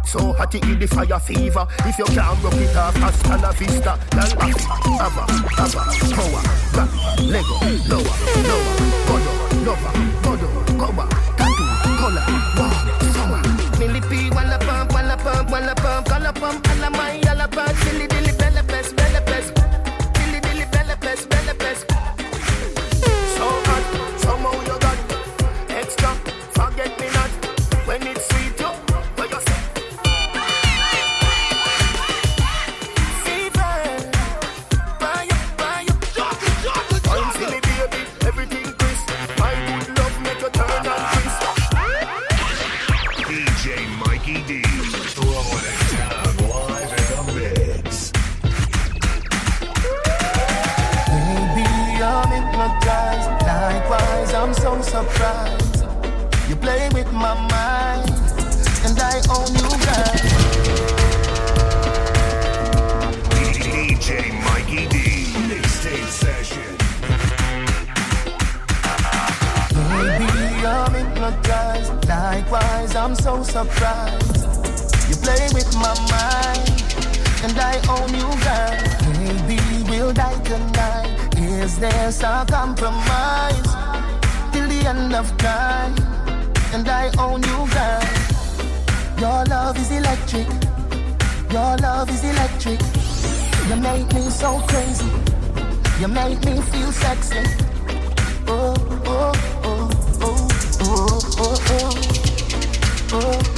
[0.04, 1.66] So hot it in the fire fever.
[1.80, 3.98] If you can't rock it off, hasta la vista.
[4.12, 4.32] Girl,
[5.00, 5.24] ava,
[5.58, 5.82] ava,
[6.14, 7.56] power, back, lego,
[7.88, 8.16] lower,
[8.48, 8.74] lower,
[9.08, 10.07] godo, lover,
[16.48, 16.77] pump,
[96.58, 97.36] You feel sexy.
[98.48, 98.74] Oh,
[99.06, 99.90] oh, oh,
[100.20, 100.48] oh,
[100.80, 101.94] oh, oh, oh.
[103.12, 103.57] Oh, oh,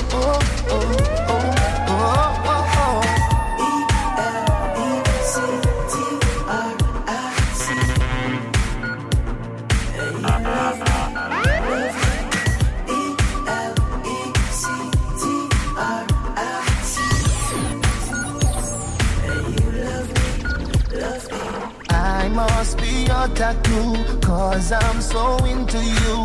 [23.41, 26.19] your tattoo, cause I'm so into you.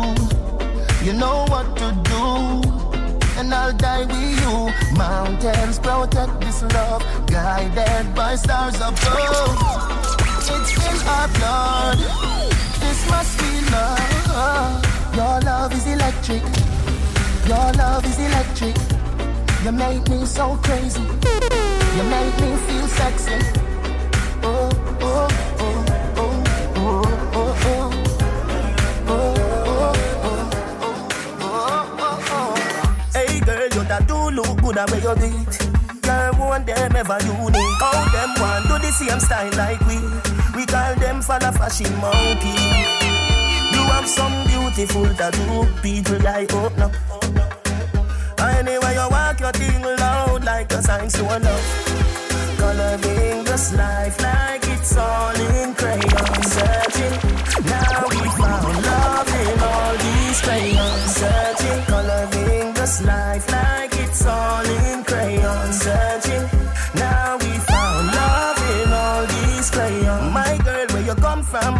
[1.04, 2.26] You know what to do,
[3.38, 4.96] and I'll die with you.
[4.96, 9.56] Mountains protect this love, guided by stars above.
[10.48, 11.98] It's in our blood.
[12.80, 14.84] This must be love.
[15.14, 16.42] Your love is electric.
[17.48, 18.76] Your love is electric.
[19.64, 21.00] You make me so crazy.
[21.96, 23.65] You make me feel sexy.
[34.26, 36.02] You look good at where you do it.
[36.02, 37.82] Girl, one them ever unique.
[37.82, 39.98] All them want do the same style like we.
[40.56, 42.54] We call them for the fashion monkey.
[43.74, 46.92] You have some beautiful tattoo, people like oh, open up.
[48.40, 51.64] Anyway, you walk your thing loud like a sign to a love.
[52.58, 56.42] Coloring this life like it's all in crayon.
[56.42, 57.14] Searching,
[57.66, 61.16] now we found love in all these crayons.
[61.16, 61.45] Searching,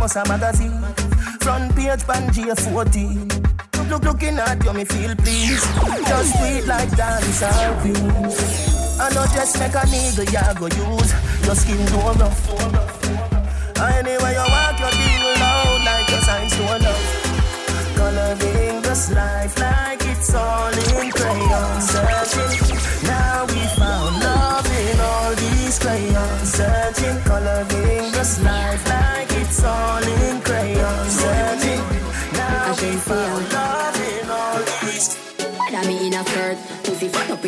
[0.07, 0.81] was a magazine.
[1.41, 3.29] Front page, Pangea 14.
[3.91, 5.67] Look, looking at you, me feel pleased.
[6.07, 7.51] Just sweet like dancer
[7.81, 8.37] queens.
[9.01, 11.13] I know just make a needle, ya go use.
[11.45, 12.43] Your skin no rough.
[13.83, 17.07] Anyway, you walk your thing loud like your signs to love.
[17.97, 21.81] Coloring this life like it's all in crayon.
[21.81, 22.79] Searching,
[23.11, 26.53] now we found love in all these crayons.
[26.55, 26.96] Searching,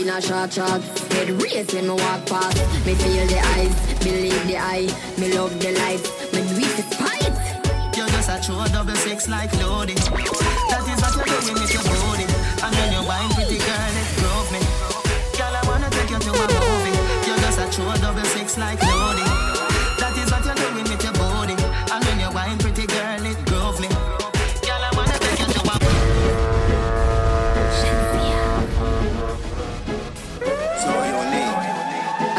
[0.01, 0.83] in a short short
[1.13, 4.89] Head raised when me walk past Me feel the eyes, believe the eye
[5.19, 9.53] Me love the life, me do it despite You're just a true double six like
[9.59, 9.97] loading.
[9.97, 12.27] That is what you're doing with your booty.
[12.63, 13.58] And when you wine pretty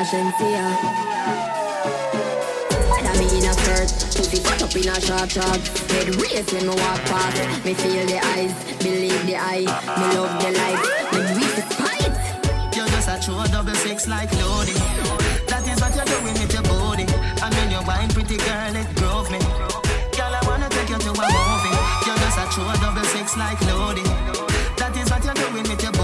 [0.09, 0.65] Ashensia
[2.89, 5.61] Whether me in a skirt, pussy fat up in a short short
[5.93, 10.33] Head raised when me walk past Me feel the eyes, believe the eye Me love
[10.41, 10.81] the life,
[11.13, 12.09] me do it despite
[12.73, 14.81] You're just a true double six like loading.
[15.45, 17.05] That is what you're doing with your booty.
[17.45, 19.37] And when you wine pretty girl, it drove me.
[20.17, 21.77] Girl, I wanna take you to a movie.
[22.09, 24.09] You're just a true double six like loading.
[24.81, 25.98] That is what you're doing with your booty.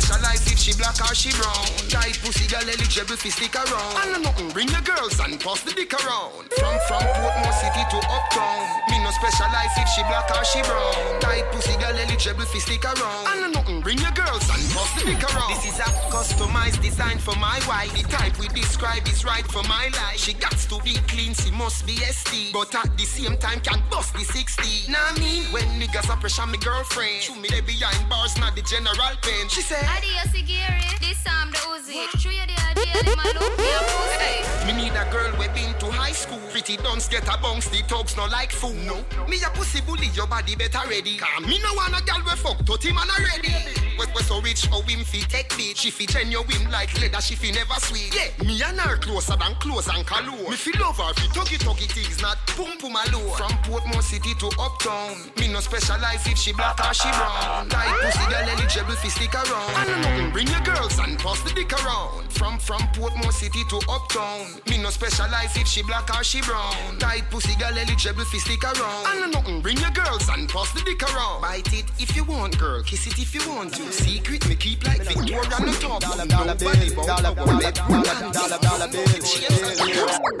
[0.00, 1.66] Specialize if she black or she brown.
[1.88, 3.96] Tight pussy girl eligible fi stick around.
[4.00, 6.48] And no nothing bring your girls and toss the dick around.
[6.56, 8.60] From from Portmore City to Uptown.
[8.88, 11.20] Me no specialize if she black or she brown.
[11.20, 13.24] Tight pussy girl eligible fi stick around.
[13.28, 15.52] And no nothing bring your girls and toss the dick around.
[15.54, 17.92] This is a customized design for my wife.
[17.92, 21.50] The type we describe is right for my life She got to be clean, she
[21.50, 25.44] must be ST But at the same time can bust the 60 Nah I mean
[25.52, 29.48] when niggas a pressure me girlfriend Shoot me they behind bars not the general pain
[29.48, 30.82] She say Adios, Gary.
[31.00, 32.06] This time the Uzi.
[32.18, 34.66] Show you the idea, the man me a pussy.
[34.66, 36.40] Me need a girl we been to high school.
[36.50, 38.74] Pretty dunce get a bounce, the thugs no like fool.
[38.86, 41.18] No, me a pussy bully, your body better ready.
[41.18, 43.89] Cause me no want a girl we fuck, to him and already.
[44.00, 45.76] We we so rich, how him fi take beat.
[45.76, 48.16] She fi genuine like leather, she fi never sweet.
[48.16, 50.48] Yeah, me and her closer than close and cologne.
[50.48, 53.36] Me fi love her fi tuggy tuggy things, not boom boom alone.
[53.36, 57.68] From Portmore City to Uptown, me no specialize if she black or she brown.
[57.68, 59.70] Tight pussy girl eligible fi stick around.
[59.76, 62.32] And no nothing bring your girls and toss the dick around.
[62.32, 66.96] From from Portmore City to Uptown, me no specialize if she black or she brown.
[66.98, 69.04] Tight pussy girl eligible fi stick around.
[69.12, 71.42] And no nothing bring your girls and toss the dick around.
[71.42, 72.82] Bite it if you want, girl.
[72.82, 73.89] Kiss it if you want to.
[73.90, 76.02] Secret me keep like Victoria no top.
[76.02, 79.44] Nobody but dollar, dollar, dollar, dollar, dollar bills.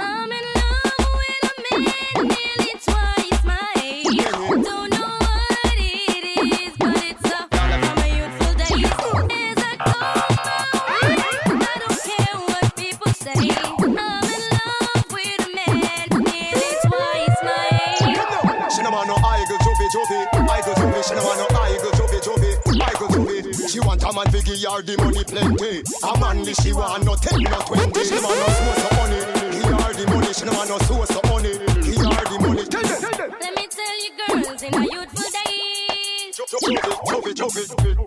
[0.00, 4.18] I'm in love with a man nearly twice my age.
[4.48, 8.86] Don't know what it is, but it's a from my youthful days.
[9.30, 9.98] As I go,
[11.58, 13.69] I don't care what people say.
[24.24, 25.82] Man figure her the money plenty.
[26.04, 28.04] A man the she want no ten, no twenty.
[28.04, 29.20] She man no so so money.
[29.56, 31.52] Give her the money, she no want no so so money.
[31.80, 32.64] Give her the money.
[32.64, 33.30] Tell them.
[33.40, 34.10] Let me tell you,
[34.44, 37.99] girls, in my youthful days, Chop it, chop it, chop it.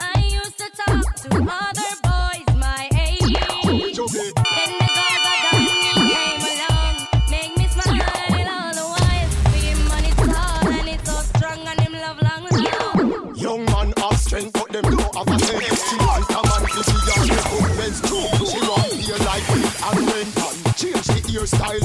[21.44, 21.83] Hairstyle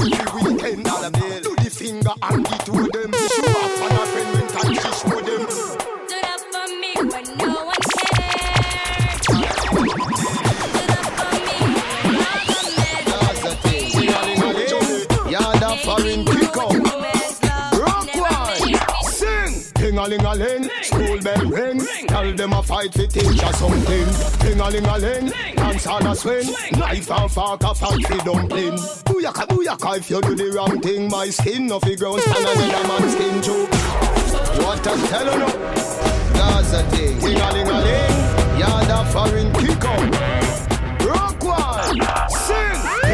[22.59, 24.07] a fight for teacher something.
[24.39, 26.47] Ting-a-ling-a-ling, dance all a swing.
[26.73, 28.73] Knife and fork a fight for dumpling.
[29.07, 32.87] Booyaka, booyaka, if you do the wrong thing, my skin no fi ground stand another
[32.87, 33.65] man's skin too.
[34.63, 35.53] What I'm telling you,
[36.33, 37.19] that's a thing.
[37.19, 40.15] Ting-a-ling-a-ling, yard a foreign kick out.
[41.05, 41.97] Rock one,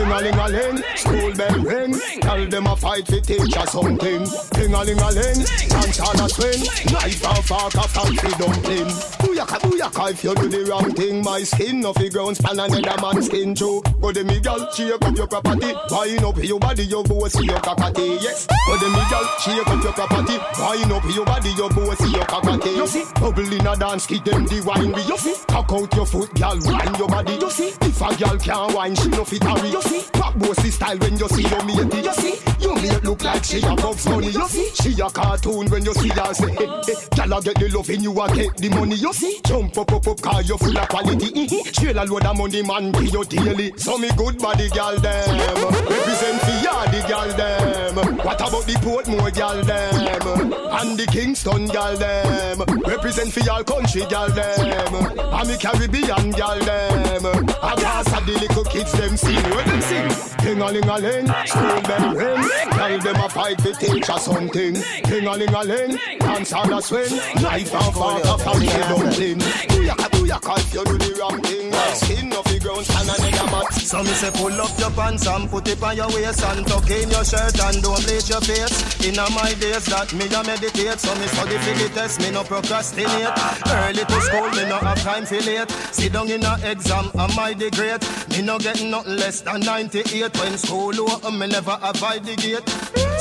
[0.06, 0.16] sing.
[0.16, 1.94] Ting-a-ling-a-ling, school bell ring.
[2.22, 4.26] Tell them a fight for teacher something.
[4.54, 6.62] Ting-a-ling-a-ling, dance all a swing.
[6.92, 8.90] Knife and fork a for dumpling.
[9.20, 13.02] Booyaka, booyaka, if you do the wrong thing, my skin no fi ground span another
[13.02, 13.82] man's skin too.
[14.02, 15.74] Go de me gal, shake up your property.
[15.92, 18.18] Wind up your body, your boy see your cockatoo.
[18.22, 20.38] Yes, go de me gal, shake up your property.
[20.60, 22.70] Wind up your body, your boy see your cockatoo.
[22.70, 24.94] You see, bubble in a dance, give them the wine.
[25.08, 27.34] You see, cock out your foot, gal, wind your body.
[27.34, 29.70] You see, if a gal can't wine, she no fit hurry.
[29.70, 32.02] You see, pop bossy style when you see your matey.
[32.02, 34.30] You see, you make look like she a Bugs Bunny.
[34.30, 37.56] You see, she a cartoon when you see her say, hey, hey, gal a get
[37.60, 38.96] the love in you a get the money.
[38.96, 41.32] You see, jump up, up, up, car you full of quality.
[41.32, 41.72] Mm-hmm.
[41.72, 43.74] Trail a load of money, man, pay you daily.
[43.78, 45.38] So me good body, gal them.
[45.90, 47.96] Represent for ya, the gal them.
[48.18, 50.54] What about the Portmore gal them?
[50.76, 52.60] And the Kingston gal them.
[52.86, 54.96] Represent for y'all country gal them.
[55.16, 57.26] And me Caribbean gal them.
[57.62, 59.18] I a the little kids them
[59.88, 59.98] sing.
[59.98, 60.38] Where them sing?
[60.40, 62.50] Ting-a-ling-a-ling, school bell ring.
[62.72, 64.76] Tell them a fight for teacher something.
[65.04, 67.16] Ting-a-ling-a-ling, dance all a swing.
[67.42, 69.75] Knife and fork a fancy dumpling.
[69.94, 71.72] Booyaka, if you do the wrong thing.
[71.96, 73.74] Skin off the ground, stand another mat.
[73.74, 76.90] So me say pull up your pants and put it on your waist and tuck
[76.90, 79.06] in your shirt and don't bleach your face.
[79.06, 82.44] In my days that me a meditate, so me study for the test, me no
[82.44, 83.32] procrastinate.
[83.68, 85.70] Early to school, me no have time for late.
[85.94, 88.02] Sit down in a exam, am I the great?
[88.32, 92.66] Me no get nothing less than 98 when school open, me never avoid the gate.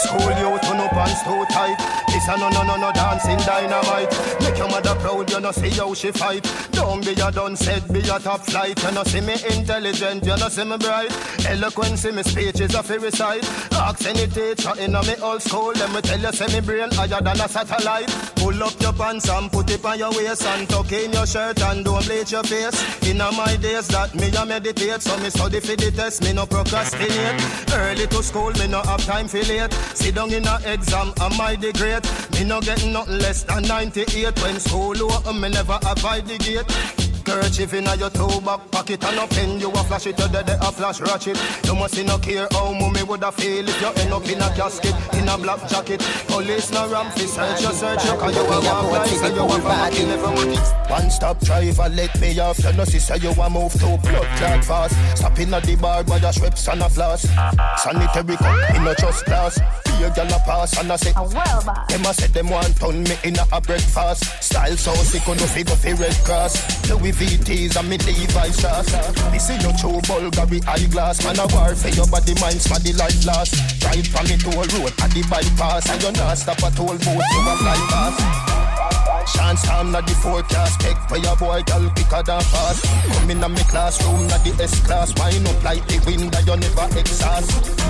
[0.03, 1.79] School you turn up pants too tight.
[2.09, 4.11] This a no no no no dancing dynamite.
[4.41, 6.45] Make your mother proud, you no see how she fight.
[6.73, 8.83] Don't be a done said, be a top flight.
[8.83, 11.13] You no see me intelligent, you no see me bright.
[11.47, 13.45] Eloquence in me speech is a fairy side.
[13.73, 16.91] Ask any teacher in a me old school, let me tell you, say me brain
[16.93, 18.09] higher than a satellite.
[18.37, 21.61] Pull up your pants and put it on your waist and tuck in your shirt
[21.63, 22.77] and don't bleach your face.
[23.09, 26.47] In my days that me a meditate, so me study for the test, me no
[26.47, 27.43] procrastinate.
[27.73, 29.73] Early to school, me no have time for late.
[29.95, 32.05] Sit down in a exam, am I the great?
[32.35, 37.04] Me no get nothing less than 98 when school open, me never avoid the gate.
[37.25, 40.49] Kerchief in your toe back pocket and a pen you a flash it, you dead
[40.51, 41.39] a flash ratchet.
[41.64, 44.95] You must no care how mommy woulda feel if you end up in a casket
[45.14, 46.01] in a black jacket.
[46.29, 49.43] Police no ram fi search you, search you, 'cause you a walk like say you
[49.45, 50.91] a fuck you never want it.
[50.91, 52.59] One stop driver, let me off.
[52.62, 54.95] You know, sister, you a move to blood clot fast.
[55.16, 57.22] Stop in at the bar, by the Schweppes and a floss.
[57.83, 59.59] Sanitary cup in a trust class.
[59.85, 63.16] Be a gal a pass and I say, them a say them want turn me
[63.25, 64.25] in a, a breakfast.
[64.43, 66.55] Style so sick, on no figure fi red cross.
[66.91, 68.93] Louis VTs and me Levi's shots.
[69.31, 71.23] This is your true Bulgari eyeglass.
[71.25, 73.55] Man a war for your body, mind, smaddy life last.
[73.81, 75.89] Drive from me toll road at the bypass.
[75.91, 78.55] And you're not stop at toll booth, you a fly past.
[79.33, 83.43] Chance time na the forecast Pick for your boy, girl, quicker than fast Come in
[83.43, 87.49] a me classroom, na the S-class Wind up like the wind that you never exhaust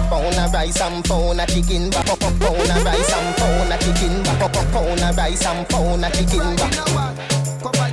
[0.08, 3.72] Pound of rice and pound of chicken back up up Pound of rice and pound
[3.72, 6.74] of chicken back up up Pound of rice and pound of chicken back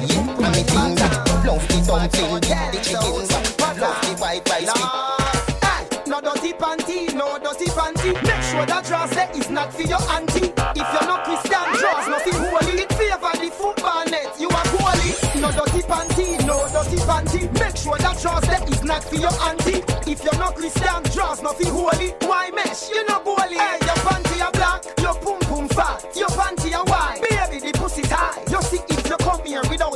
[0.05, 3.27] Yeah, me that Love the dumpling, the chicken
[3.57, 5.21] back Love the white rice
[6.11, 8.11] No dirty panty, no dirty panty.
[8.11, 10.51] Make sure that dress is not for your auntie.
[10.75, 12.83] If you're not Christian, dress nothing holy.
[12.83, 15.15] It favor the football net, you are goalie.
[15.39, 17.47] No dirty panty, no dirty panty.
[17.55, 19.87] Make sure that dress is not for your auntie.
[20.03, 22.11] If you're not Christian, dress nothing holy.
[22.27, 22.89] Why mesh?
[22.89, 23.55] You know goalie.
[23.55, 27.23] Hey, your panty are black, your pum pum fat, your panty are white.
[27.23, 28.51] Baby, the pussy tight.
[28.51, 29.95] You see if you come here without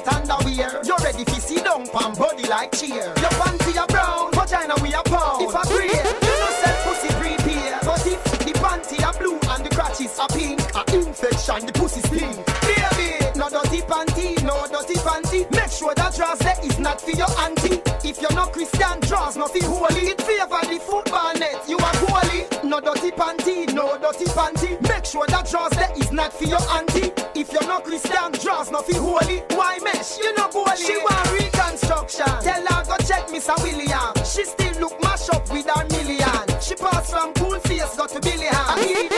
[0.59, 3.05] underwear, you're ready to sit down and body like cheer.
[3.05, 5.41] Your panty a brown, vagina we a pound.
[5.43, 7.79] If I breathe, you know sell pussy prepare.
[7.83, 12.01] But if the panty a blue and the crotches a pink, a infection the pussy
[12.01, 12.35] stink.
[12.63, 15.54] Baby, no dirty panty, no dirty panty.
[15.93, 17.81] That dress there is not for your auntie.
[18.07, 20.09] If you're not Christian, draws nothing holy.
[20.13, 22.63] It favor the football net, you are goalie.
[22.63, 24.81] No dirty panty, no dirty panty.
[24.89, 27.11] Make sure that draws there is not for your auntie.
[27.39, 29.39] If you're not Christian, draws nothing holy.
[29.57, 30.17] Why mesh?
[30.17, 30.85] You know goalie.
[30.85, 32.33] She want reconstruction.
[32.41, 34.13] Tell her go check Miss William.
[34.25, 36.45] She still look mash up with her million.
[36.61, 39.14] She pass from cool face got to Billy Ham.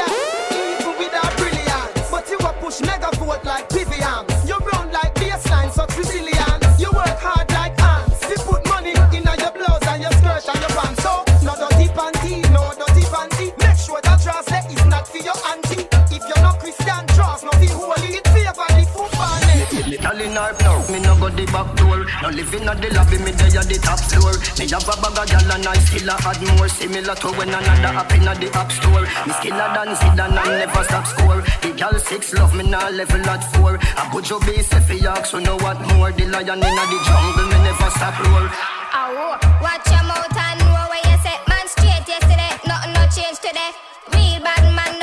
[20.38, 22.06] In now, me no go the back door.
[22.22, 24.38] No living at the lobby, me dey at the top floor.
[24.62, 26.70] Me have a bag of gyal and I still add more.
[26.70, 29.02] Similar to when another app in the app store.
[29.26, 31.42] Me skiller than Zidane and never stop score.
[31.66, 33.82] The gyal six love me now level at four.
[33.82, 36.12] A job is if he so know what more.
[36.14, 38.46] The lion in the jungle, me never stop roar.
[38.94, 42.54] Ow, watch your mouth and know where you set man straight yesterday.
[42.62, 43.74] Nothing no change today.
[44.14, 44.97] Real bad man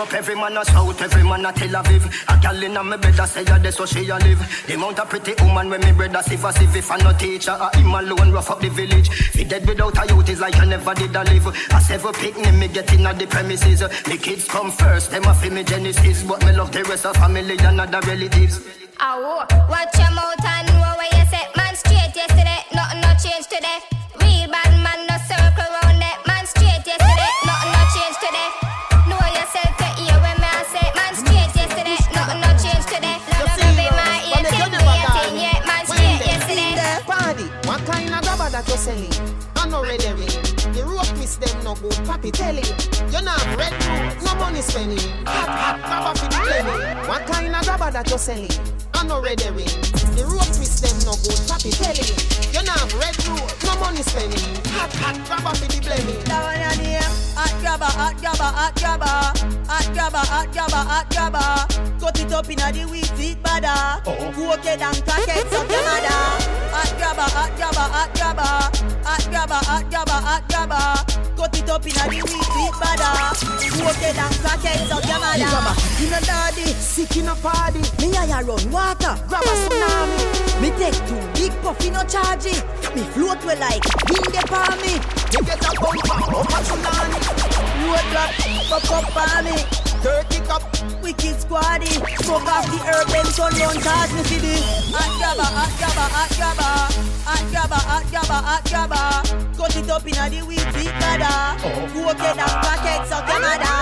[0.00, 2.04] up every man a south, every man a Tel Aviv.
[2.28, 4.40] A gal inna me bed a say a that's so she a live.
[4.66, 6.76] The amount of pretty woman when me a sieve a sieve.
[6.76, 9.08] If I no teacher, a him alone rough up the village.
[9.08, 11.46] Fi dead without a youth is like I never did a live.
[11.46, 13.82] A several picnic me get inna the premises.
[14.08, 16.22] Me kids come first, them a fi me genesis.
[16.22, 18.66] But me love the rest of family and other relatives.
[19.00, 22.64] Ow, watch your mouth and know where you set man straight yesterday.
[22.72, 23.99] Nothing no change today.
[41.80, 42.64] Good, papi telling.
[43.12, 44.98] You not have red no money spending.
[45.26, 47.08] Hot, hot, grabber for the penny.
[47.08, 48.89] What kind of grabber that you selling?
[49.00, 49.64] I know ready ring.
[50.12, 52.20] The rope miss them no good, papi telling.
[52.52, 54.44] You not have red rope, no money spending.
[54.76, 56.20] Hot, hot, grabber for the blemmy.
[56.28, 57.12] That one your name.
[57.32, 59.08] Hot grabber, hot grabber, hot grabber.
[59.72, 61.48] Hot grabber, hot grabber, hot grabber.
[61.96, 64.04] Cut it up inna the wheat seed bada.
[64.04, 64.12] Oh.
[64.36, 66.20] Cook it and packets up your mother.
[66.68, 68.52] Hot grabber, hot grabber, hot grabber.
[69.00, 70.84] Hot grabber, hot grabber, hot grabber.
[71.40, 73.32] Cut it up inna the wheat seed bada.
[73.80, 75.48] Cook it and packets up your mother.
[75.48, 75.72] Grabber,
[76.04, 77.80] in a daddy, sick in a party.
[77.96, 79.14] Me I run water.
[79.28, 80.18] Grab a tsunami.
[80.60, 82.62] Me take two big puffy no charge it.
[82.94, 84.94] Me float well like wind palm me.
[85.32, 87.18] You get a bumper, up a tsunami.
[87.86, 88.32] Roadblock,
[88.68, 89.56] fuck up on me.
[90.02, 90.62] Dirty cup,
[91.02, 91.92] wicked squaddy.
[92.24, 94.92] Smoke off the herb, them sun don't charge me for this.
[94.94, 96.72] Hot grabber, hot grabber, hot grabber.
[97.28, 99.56] Hot grabber, hot grabber, hot grabber.
[99.56, 101.56] Cut it up inna the wheat big bada.
[101.60, 103.78] Cook it and packets up your mother.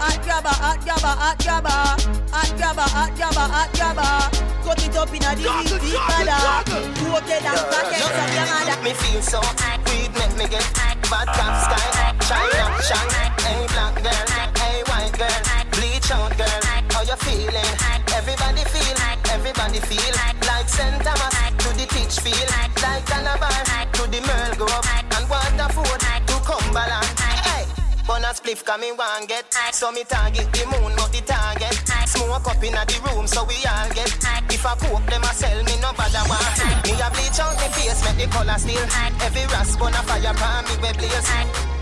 [0.00, 1.99] Hot grabber, hot grabber, hot grabber.
[2.40, 4.16] Hot grabber, hot grabber, hot grabber.
[4.64, 6.64] Cut it up inna the wheat big bada.
[6.64, 8.80] Cook it and packets up your mother.
[8.80, 9.40] Me feel so
[9.84, 10.64] weed make me get
[11.12, 12.16] bad top sky.
[12.24, 13.12] China, shine,
[13.44, 14.24] hey black girl,
[14.56, 15.40] hey white girl,
[15.76, 16.60] bleach out girl.
[16.96, 17.72] How you feeling?
[18.16, 18.96] Everybody feel,
[19.28, 20.14] everybody feel
[20.48, 20.96] like St.
[21.04, 22.48] Thomas to the pitch field,
[22.80, 23.52] like Calabar
[24.00, 27.49] to the Merl Grove and Waterford to Cumberland.
[28.00, 28.06] Hey.
[28.06, 29.44] Bonus spliff come me one get.
[29.72, 31.76] So me target the moon not the target.
[32.08, 34.12] Smoke up in the room so we all get.
[34.50, 36.52] If I cook them I sell me no bother one
[36.84, 38.86] Me a bleach out me face make the color still.
[39.22, 41.30] Every rasp on a fire pan me we blaze.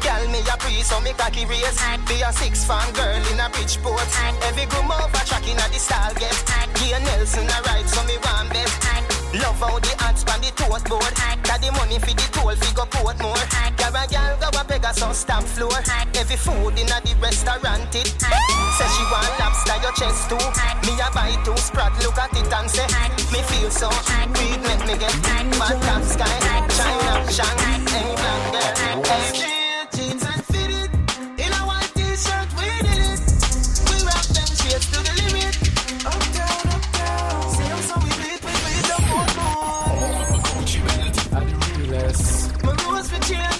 [0.03, 1.81] Girl me a pre so me cocky race.
[2.07, 4.09] Be a six fan girl in a Bridgeport
[4.47, 6.37] Every groom over track in a the style get.
[6.77, 10.89] Gia Nelson a ride so me one bet Love how the ads pan the toast
[10.89, 11.13] board.
[11.45, 13.45] Got the money for the toll fi go Portmore.
[13.77, 15.77] Girl a girl go a Pegasus stamp floor.
[16.17, 18.09] Every food in the restaurant it.
[18.09, 20.41] Say she want lobster your chest too.
[20.89, 22.89] Me a buy two sprat look at it and say
[23.29, 23.91] Me feel so
[24.33, 25.13] weed make me get
[25.61, 26.37] Mad top sky.
[26.73, 28.88] China Hey black girl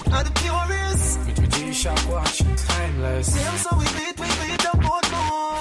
[0.09, 3.33] for chain are the purest With my G-Shock watch, timeless.
[3.33, 5.59] Say so we bleed we bleed up one more.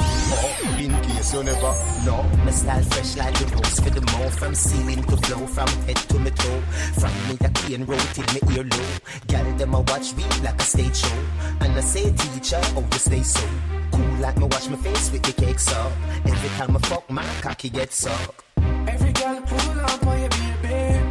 [0.79, 1.75] In case you never
[2.05, 2.23] know.
[2.45, 5.97] My style fresh like the rose for the mouth From ceiling to flow, from head
[5.97, 6.61] to my toe.
[6.99, 8.89] From me a cane road till me ear low.
[9.29, 11.19] Girl them a watch me like a stage show.
[11.61, 13.47] And I say teacher, oh you stay so.
[13.93, 15.93] Cool like me wash my face with the cakes up
[16.27, 18.43] Every time I fuck my cocky gets up.
[18.87, 21.08] Every girl pull up on your baby.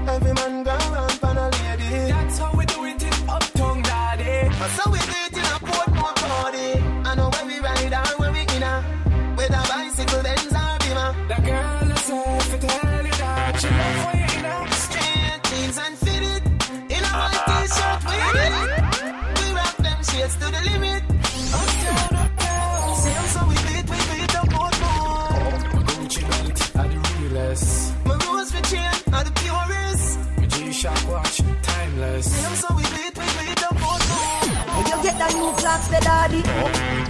[30.87, 32.31] My watch, timeless.
[32.31, 34.47] Same so we beat, we beat up Portmore.
[34.71, 36.39] When you get that new Clarks, the daddy.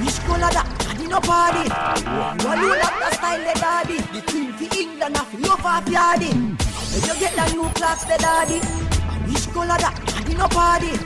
[0.01, 0.65] Which color that?
[0.82, 1.69] Daddy no party.
[1.69, 3.97] You alone have the style, the daddy.
[4.17, 6.34] The queen for England, have love off yardy.
[6.34, 8.57] When you get that new Clarks, the daddy.
[9.30, 9.93] Which color that?
[10.09, 10.97] Daddy no party.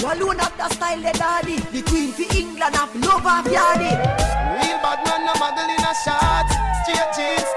[0.00, 1.60] You alone have the style, the daddy.
[1.76, 3.92] The queen for England, have love off yardy.
[3.92, 6.48] Real bad man, no muggle in a shot.
[6.88, 7.52] Straight jeans,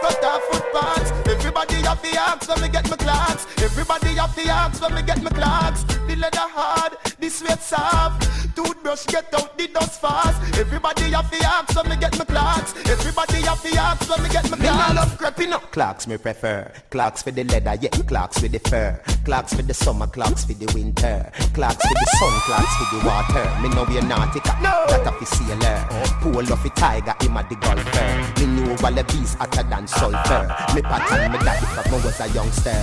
[1.91, 3.45] have the axe when me get my Clarks.
[3.61, 5.83] Everybody have the axe when me get my Clarks.
[6.07, 8.27] The leather hard, the sweat soft.
[8.55, 10.57] Toothbrush get out the dust fast.
[10.57, 12.73] Everybody have the axe when me get my Clarks.
[12.89, 14.93] Everybody have the axe when me get my Me Clarks.
[14.93, 15.71] nah love creeping up.
[15.71, 16.69] Clarks me prefer.
[16.89, 17.89] Clarks for the leather, yeah.
[17.89, 18.99] Clarks with the fur.
[19.23, 21.31] Clarks for the summer, Clarks for the winter.
[21.53, 23.61] Clarks for the sun, Clarks for the water.
[23.61, 24.73] Me know we a nautica, no.
[24.89, 25.77] that a fi sailor.
[26.21, 28.41] Pull off a tiger, him a the golfer.
[28.41, 30.43] Me know all the bees hotter than sulfur.
[30.73, 32.81] Me pattern me daddy from when was a youngster.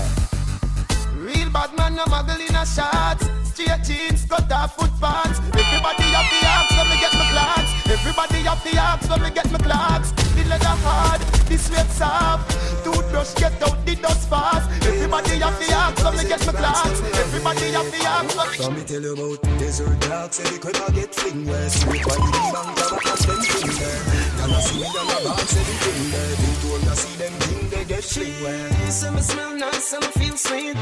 [1.16, 3.37] Real bad man, no muggle in a shot.
[3.58, 5.40] Straight jeans, cut off foot pants.
[5.40, 7.72] Everybody have the axe when me get my Clarks.
[7.90, 10.12] Everybody have the axe when me get my Clarks.
[10.12, 12.84] The leather hard, the sweat soft.
[12.84, 14.70] Toothbrush get out the dust fast.
[14.86, 17.00] Everybody have the axe when me get my Clarks.
[17.24, 20.76] Everybody have the axe when Let me tell you about desert dogs, say the crib
[20.76, 24.02] a get fling where Straight by the bank, grab a cash them fling there
[24.38, 27.16] Y'all a see me on the box, say the thing there Been told to see
[27.18, 30.76] them thing, they get fling where Some smell nice, some feel sweet.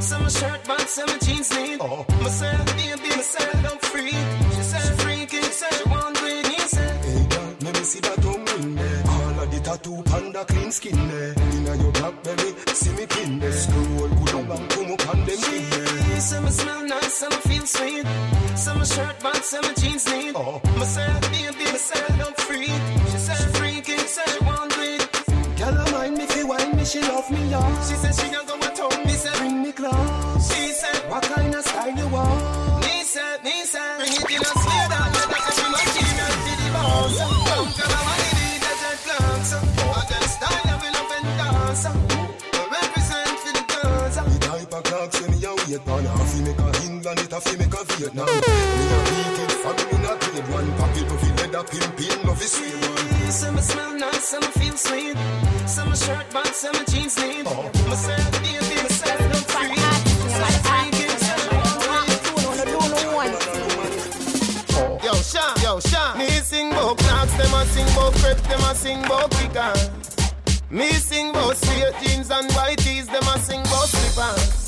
[0.00, 1.78] Some shirt bad, some jeans neat.
[1.80, 2.04] Oh.
[2.20, 4.51] Myself, baby, myself, I'm free.
[10.72, 15.08] Skin there Inna your blackberry, see me pin there Scroll good up and come up
[15.08, 18.06] on them skin there Some smell nice, some feel sweet.
[18.56, 20.32] Some shirt bad, some jeans neat.
[20.36, 20.60] Oh.
[20.78, 22.72] Myself, baby, myself, I'm free.
[23.10, 25.02] She said freaky, said she want great.
[25.58, 28.48] Girl, I mind me fi wine me, she love me, yeah She said she don't
[28.48, 32.08] go at home, me said Bring me close She said What kind of style you
[32.08, 32.51] want?
[45.72, 47.84] When me a wait on A fi make a England, it a fi make a
[47.96, 48.38] Vietnam Me a
[49.08, 52.76] beat it from me not grade one Pocket of the leather pimpin, love is sweet
[52.76, 55.16] one Some smell nice, some feel sweet.
[55.66, 57.46] Some shirt bad, some jeans neat.
[57.46, 57.70] Oh.
[57.88, 59.68] Myself, baby, myself, I'm free.
[60.20, 61.42] Myself, freaky, myself,
[65.02, 66.18] Yo, Sean, yo, Sean.
[66.18, 69.88] Me sing bout Clarks, them a sing bout crepe, them a sing bout kickers.
[70.70, 74.61] Me sing bout straight jeans and white tees, them a sing bout slippers.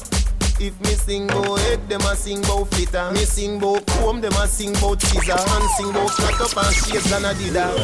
[0.64, 3.12] If me sing bout head, them a sing bout flitter.
[3.12, 5.36] Me sing bout comb, them a sing bout scissor.
[5.36, 7.76] And sing bout flat up and shades and Adidas.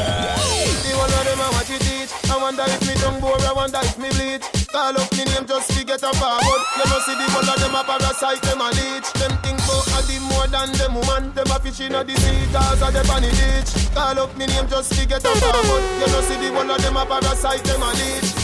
[0.81, 2.09] The one of them a watch it teach.
[2.33, 4.49] I wonder if me tongue bore, I wonder if me bleach.
[4.73, 6.63] Call up me name just to get a forward.
[6.81, 9.13] You know see the one of them a parasite, them a leech.
[9.13, 11.37] Them think bout a the more than them woman.
[11.37, 13.93] Them a fish in a the sea, cause a on the beach.
[13.93, 15.85] Call up me name just to get a forward.
[16.01, 18.40] You know see the one of them a parasite, them a leech.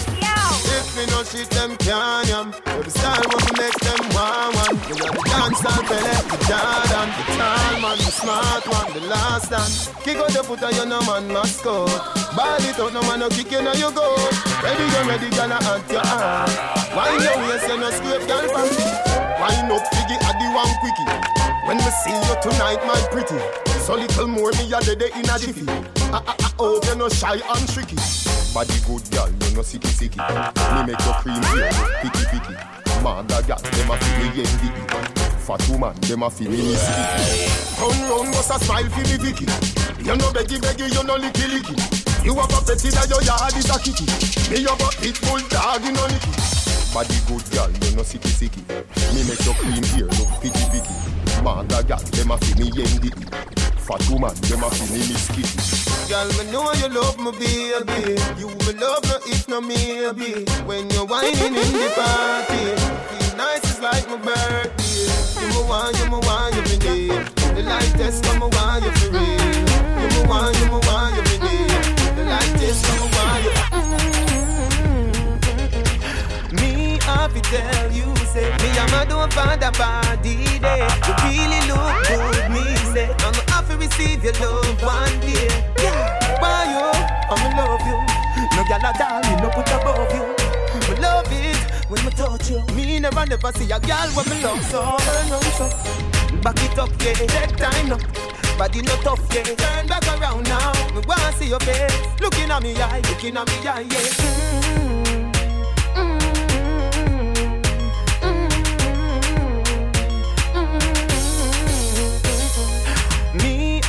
[0.76, 2.52] If me no shit, them can yam.
[2.84, 4.76] The style what me make them want one.
[4.84, 9.48] Me got the dancehall belly, the Jordan, the tall man, the smart one, the last
[9.48, 9.72] one.
[10.04, 11.88] Kick out the foot and you no man must go.
[12.36, 14.04] Ball it out, no man no kick you now you go.
[14.60, 16.52] Ready, you ready, I at your arm.
[16.92, 18.84] Wind your waist, you no scrape, girl, me.
[19.40, 21.08] Wind up, piggy, I the one quickie.
[21.64, 23.40] When me see you tonight, my pretty.
[23.80, 25.64] So little more me a dead in a jiffy.
[26.12, 27.96] I, I, I hope you no shy and tricky.
[28.56, 30.16] Body good girl, you no sicky sicky.
[30.16, 31.68] Me make your cream here,
[32.00, 32.56] picky picky.
[32.56, 34.72] That girl, them a feel me envy.
[35.44, 36.88] Fat woman, them a feel me missy.
[37.76, 39.44] Turn round, bust a smile for me Vicky.
[40.00, 41.76] You no beggy beggy, you no licky licky.
[42.24, 44.08] You have a petty that your yard is a kitty.
[44.48, 46.32] Me have a pit bull dog, you no licky.
[46.96, 48.64] Body good girl, you no sicky sicky.
[49.12, 50.96] Me make your cream here look picky picky.
[51.44, 53.12] That girl, them a feel me envy.
[53.86, 55.58] Fat woman, them a me miss kitty.
[56.10, 58.18] Girl, me know you love me, baby.
[58.38, 60.44] You me love me if no maybe.
[60.66, 62.74] When you're whining in the party,
[63.08, 65.06] feel nice, it's like my birthday.
[65.40, 67.26] You me want, you me want, you me need.
[67.54, 69.54] The light test, come me want you for real.
[70.02, 71.70] You me want, you me want, you me need.
[72.16, 73.52] The light test, come me want you.
[76.58, 80.86] Me have to tell you, say me and my don't find a body day.
[81.06, 83.08] You really look good, me say.
[83.20, 83.45] I'm
[83.86, 85.46] receive your love one day.
[85.78, 86.90] Yeah, why you?
[87.30, 87.98] I'm in love you.
[88.56, 90.26] No gyal a me no put above you.
[90.88, 91.56] Me love it
[91.88, 92.60] when me touch you.
[92.74, 94.80] Me never never see a girl when me love so.
[94.98, 95.66] Turn on so,
[96.42, 97.14] back it up, yeah.
[97.14, 97.98] Take time now.
[98.58, 99.44] Body no tough, yeah.
[99.44, 100.72] Turn back around now.
[100.94, 102.20] Me wanna see your face.
[102.20, 104.86] Looking at me eye, looking at me eye, yeah.
[104.90, 104.95] Me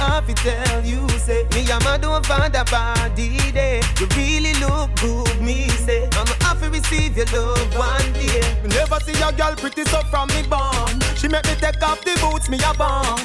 [0.07, 4.53] have to tell you, say Me and my don't find a body day You really
[4.59, 6.09] look good, me say.
[6.13, 6.25] I'm
[6.59, 8.41] to receive your love one day.
[8.63, 10.99] Me never see a girl pretty so from me born.
[11.15, 13.19] She make me take off the boots, me a born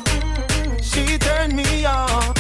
[0.83, 2.35] She turn me on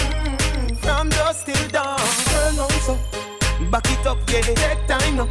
[0.82, 1.99] From dusk till dawn.
[2.30, 2.99] Turn on so
[3.70, 4.43] Back it up, yeah.
[4.43, 5.28] Take time now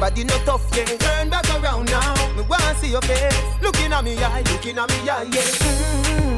[0.00, 0.84] Body no tough, yeah.
[0.84, 2.14] Turn back around now.
[2.36, 3.34] Me wanna see your face.
[3.62, 6.26] Looking at me eye, looking at me eye, yeah.
[6.26, 6.35] Mobile,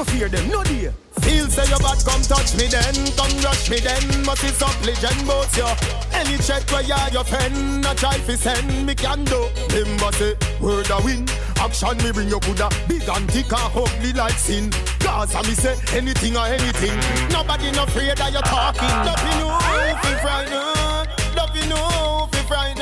[0.00, 0.94] no fear them, no dear.
[1.20, 4.24] Feel say your bad, come touch me then, come rush me then.
[4.24, 5.66] Must is up legend boats yo.
[6.12, 9.48] Any check where you your friend, a try fi send me can do.
[9.74, 11.28] Remember say word a win,
[11.58, 14.70] action me bring you Buddha, big and thick and ugly like sin.
[15.00, 16.96] Gaza me say anything or anything.
[17.28, 18.96] Nobody no afraid that you talking.
[19.04, 19.52] Nothing new
[20.00, 22.09] fi frightened, nothing new
[22.50, 22.79] fi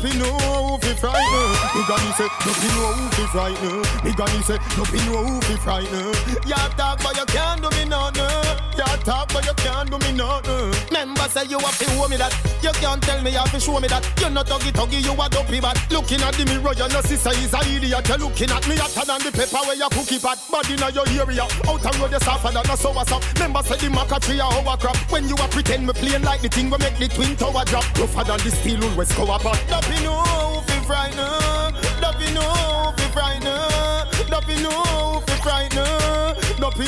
[0.00, 1.54] Nothing new fi frightened.
[1.74, 4.04] Me granny say nothing new fi frightened.
[4.04, 6.16] Me granny say nothing new fi frightened.
[6.46, 8.60] You talk but you can't do me nothing.
[8.76, 10.72] You talk but you can't do me nothing.
[10.92, 12.32] Member say you have to show me that.
[12.62, 14.04] You can't tell me you have to show me that.
[14.20, 15.76] You're not tuggy tuggy, you a dopey bad.
[15.90, 18.08] Looking at the mirror, you know sister is a idiot.
[18.08, 20.38] You're looking at me hotter than the pepper where you cookie pot.
[20.50, 23.22] Body in your area, out of road you suffer than a so what's up.
[23.38, 24.96] Member say the maca tree a hover crap.
[25.12, 27.84] When you a pretend me playing like the thing we make the twin tower drop.
[27.92, 29.38] Tougher than the steel wool west cover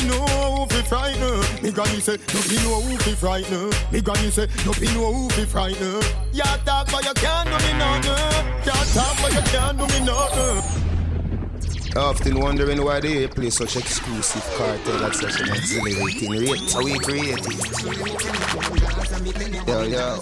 [0.07, 1.63] new fi frightened.
[1.63, 3.73] Me granny say nothing new fi frightened.
[3.91, 6.03] Me granny say nothing new fi frightened.
[6.33, 8.45] You talk but you can't do me nothing.
[8.65, 10.83] You talk but you can't do me nothing.
[11.95, 16.75] Often wondering why they play such exclusive Kartel at such an exhilarating rate.
[16.75, 17.45] Are we creative?
[19.67, 20.19] Yo, yo.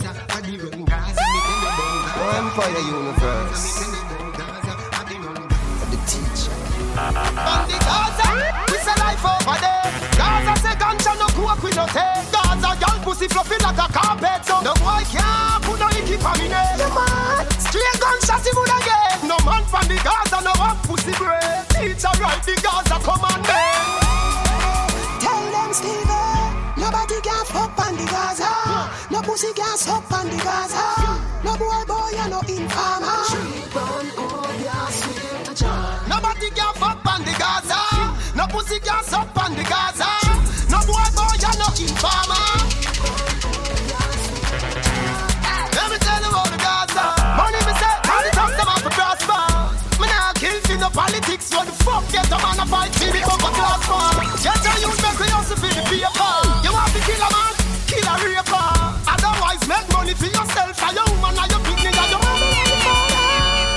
[2.37, 3.91] Empire Universe.
[5.91, 6.55] The teacher.
[6.95, 8.27] On the Gaza,
[8.71, 9.91] we say life over there.
[10.15, 12.31] Gaza say ganja no coke we no take.
[12.31, 14.45] Gaza girl pussy fluffy like a carpet.
[14.45, 16.77] So no boy can't put no icky for me name.
[16.79, 19.27] No man, straight gunshot he would again.
[19.27, 21.67] No man from the Gaza no want pussy bread.
[21.75, 23.51] Teacher right the Gaza commandment.
[25.19, 26.30] Tell them, Steven,
[26.91, 28.51] nobody can fuck on the Gaza.
[29.11, 30.83] No pussy can suck on the Gaza.
[31.43, 33.19] No boy, boy, you no informer.
[36.11, 37.79] Nobody can fuck on the Gaza.
[38.35, 40.11] No pussy can suck on the Gaza.
[40.67, 42.45] No boy boy you no informer.
[45.71, 47.05] Let me tell you about the Gaza.
[47.39, 49.43] Money me say, the talk them have to prosper.
[50.01, 51.51] Me nah kill for no politics.
[51.55, 54.43] What the fuck get a man a fight for the upper class for?
[54.43, 56.50] Get a youth make we hustle for the paper.
[57.05, 57.53] Kill a man,
[57.87, 58.07] kill
[58.43, 58.61] a.
[59.07, 60.77] Otherwise make money for yourself
[61.11, 61.61] woman your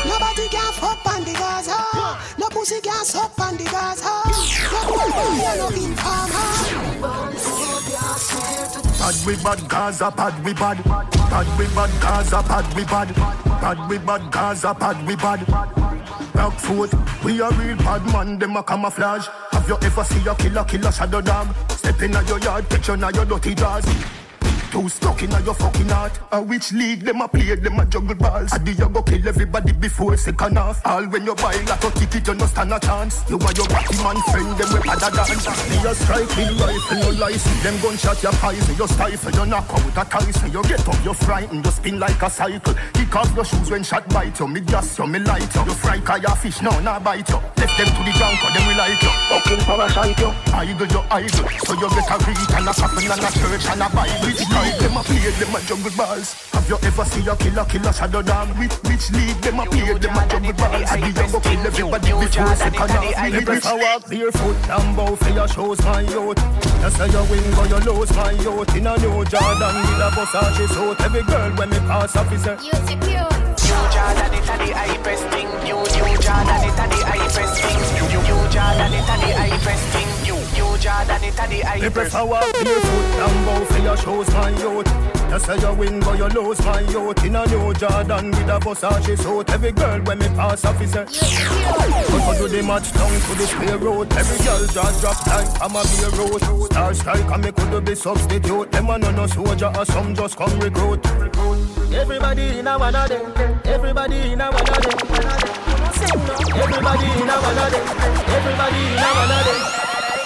[0.06, 0.48] Nobody
[1.06, 1.78] on the Gaza.
[2.38, 4.12] No pussy can suck on the Gaza.
[5.58, 7.33] No informer.
[9.04, 10.82] Bad we bad Gaza, bad we bad.
[10.82, 13.14] Bad we bad Gaza, bad we bad.
[13.60, 15.46] Bad we bad Gaza, bad we bad.
[16.32, 16.90] Back foot,
[17.22, 19.26] we a real bad man, them a camouflage.
[19.50, 21.54] Have you ever see a killer, killer shadow dog?
[21.68, 23.84] Step in your yard, picture now your dirty jaws.
[24.74, 26.18] Too stuck in your fucking heart.
[26.32, 28.52] A which league them a play, them a juggle balls.
[28.52, 30.84] I you go kill everybody before second half.
[30.84, 33.22] All when you buy like a ticket, you no stand a chance.
[33.30, 35.46] You and your batty man friend, them we other dance.
[35.70, 37.62] Me a strike with rifle, no license.
[37.62, 40.50] Them gunshot your poison, you stifle, you knock out a Tyson.
[40.50, 42.74] You get up, you frightened, you spin like a cycle.
[42.94, 44.48] Kick off your shoes when shot bite you.
[44.48, 45.62] Me gas you, me light you.
[45.62, 47.38] You fry cause your fish now, nah bite you.
[47.38, 49.14] Left them to the ground cause them we like you.
[49.30, 50.34] Fucking parasite you.
[50.50, 51.48] Idle, you idle.
[51.62, 54.63] So you get a read and a coffin and a church and a Bible.
[54.64, 56.32] Critical league them a play them a jungle balls?
[56.52, 58.48] Have you ever seen a killer killer shadow dog?
[58.58, 60.90] Which which league them a play them a jungle balls?
[60.90, 63.32] I be a go kill everybody before second half.
[63.32, 66.38] Me prefer walk barefoot and bow for your shows my youth.
[66.80, 70.08] You say you win but you lose my youth in a new Jordan with a
[70.16, 71.00] Versace suit.
[71.00, 75.48] Every girl when me pass off is a New Jordan, it a the hypest thing.
[75.64, 77.80] New New Jordan, it a the hypest thing.
[77.96, 80.08] New New Jordan, it a the hypest thing.
[80.24, 80.43] New New
[80.84, 81.94] Jordan, it a the Me hypest.
[81.94, 85.14] prefer walk barefoot and bow for your shows my youth.
[85.32, 88.60] You say you win but you lose my youth in a new Jordan with a
[88.60, 89.48] Versace suit.
[89.48, 93.46] Every girl when me pass off is a But do the match down to the
[93.46, 94.12] square road.
[94.12, 96.66] Every girl just drop like I'm a beer road.
[96.70, 98.70] Star strike and me could be substitute.
[98.70, 101.00] Them a no no soldier or some just come recruit.
[101.96, 103.32] Everybody in a one of them.
[103.64, 104.98] Everybody in a one of them.
[106.60, 107.86] Everybody in a one of them.
[108.36, 109.83] Everybody in a one of them.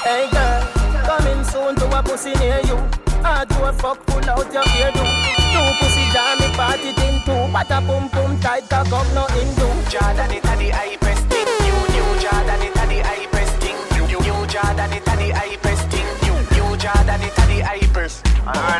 [0.08, 0.62] Hey girl,
[1.04, 2.78] coming soon to a pussy near you.
[3.20, 5.04] Hard to a fuck, pull out your ear do.
[5.52, 7.52] Two pussy jam me party thing too.
[7.52, 9.68] But a pum pum tight cock up no Hindu.
[9.92, 11.44] Jordan, it a the hypest thing.
[11.60, 13.76] New New Jordan, it a the hypest thing.
[13.92, 16.08] New New New Jordan, it a the hypest thing.
[16.24, 18.24] New New Jordan, it a the hypest.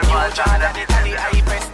[0.09, 1.68] New Jordan, it a the hypest thing.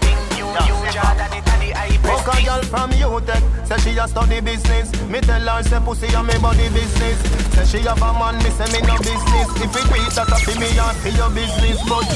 [2.34, 4.90] A girl from UTech, say she a study business.
[5.08, 7.18] Me tell her say pussy a me body business.
[7.54, 9.48] Say she have a man, me say me no business.
[9.62, 12.08] If it beat that a fi me and fi your business, but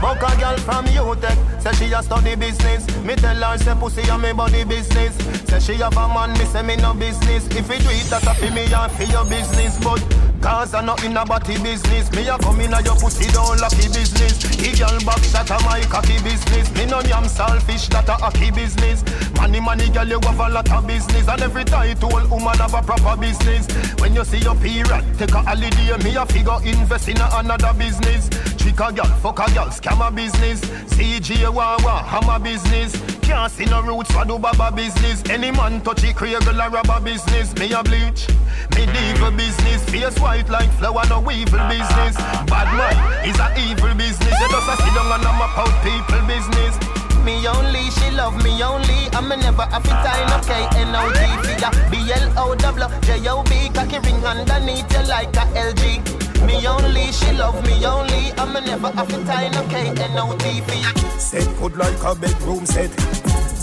[0.00, 2.86] Fuck a girl from UTech, say she a study business.
[3.02, 5.14] Me tell her say pussy a me body business.
[5.48, 7.46] Say she have a man, me say me no business.
[7.48, 9.78] If it do it, that a fi me and fi your business.
[9.82, 10.00] But
[10.40, 12.10] cause I not in a body business.
[12.12, 14.38] Me a come in a your pussy don't lucky business.
[14.38, 16.70] The girl back shot a my cocky business.
[16.74, 19.04] Me no yam selfish, that a hockey business.
[19.36, 21.28] Money money girl you have a lot of business.
[21.28, 23.66] And every title woman have a proper business.
[24.00, 25.96] When you see your period, take a holiday.
[26.04, 28.28] Me a figure invest in a another business.
[28.56, 30.60] Trick a girl, fuck a girl, scam a business.
[30.94, 32.96] CJ Wawa, hammer business.
[33.28, 35.22] Can't see no roots for do baba business.
[35.28, 37.54] Any man touch it, create a rubber business.
[37.56, 38.26] Me a bleach,
[38.74, 39.84] me evil business.
[39.90, 42.14] Face white like flower, no evil business.
[42.52, 44.28] Bad man is a evil business.
[44.28, 46.76] You just a sit down and I'm out people business.
[47.24, 49.08] Me only, she love me only.
[49.16, 50.52] I'm a never have to tie no K
[50.84, 51.72] N O T figure.
[51.88, 56.04] B L O W J O B cocky ring underneath you like a LG.
[56.44, 58.32] Me only, she love me only.
[58.36, 60.92] I'm a never have to tie no K N O T figure.
[61.18, 62.92] Set good like a bedroom set.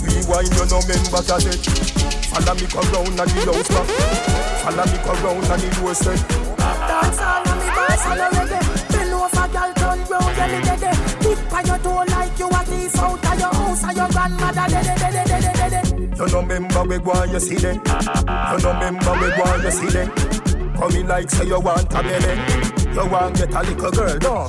[0.02, 1.62] Rewind you no member cassette.
[2.26, 3.88] Follow me go round and the house back.
[4.66, 6.55] Follow me go round and the doorstep.
[6.96, 8.60] Dance all on me boss and a reggae
[8.92, 12.60] Bend over girl turn round yeah me dead Tip on your toe like you a
[12.64, 16.42] thief out of your house And your grandmother dead dead dead dead dead You no
[16.42, 17.76] member we go and you see them.
[17.76, 20.08] You no member we go you see them.
[20.76, 22.34] Come in like say you want a belly.
[22.94, 24.48] You want get a little girl, no?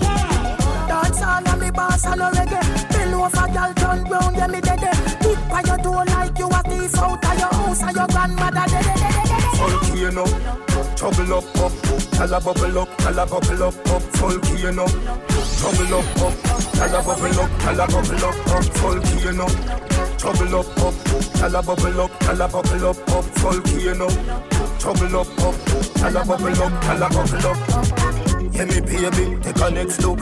[0.88, 4.62] Dance all on me boss and a reggae Bend over girl turn round yeah me
[4.62, 4.80] dead
[5.22, 8.66] Tip on your toe like you a thief out of your house And your grandmother
[8.72, 10.24] dead dead dead dead dead Volcano,
[10.98, 11.72] trouble up, up,
[12.12, 14.88] tell a bubble up, tell a bubble up, up, volcano,
[15.58, 16.34] trouble up, up,
[16.74, 19.48] tell a bubble up, tell a bubble up, up, volcano,
[20.18, 20.96] trouble up, up,
[21.34, 24.08] tell a bubble up, tell a bubble up, up, volcano,
[24.80, 25.56] trouble up, up,
[25.94, 27.58] tell a bubble up, tell a bubble up.
[28.54, 30.20] Yeah, me baby, take a next look.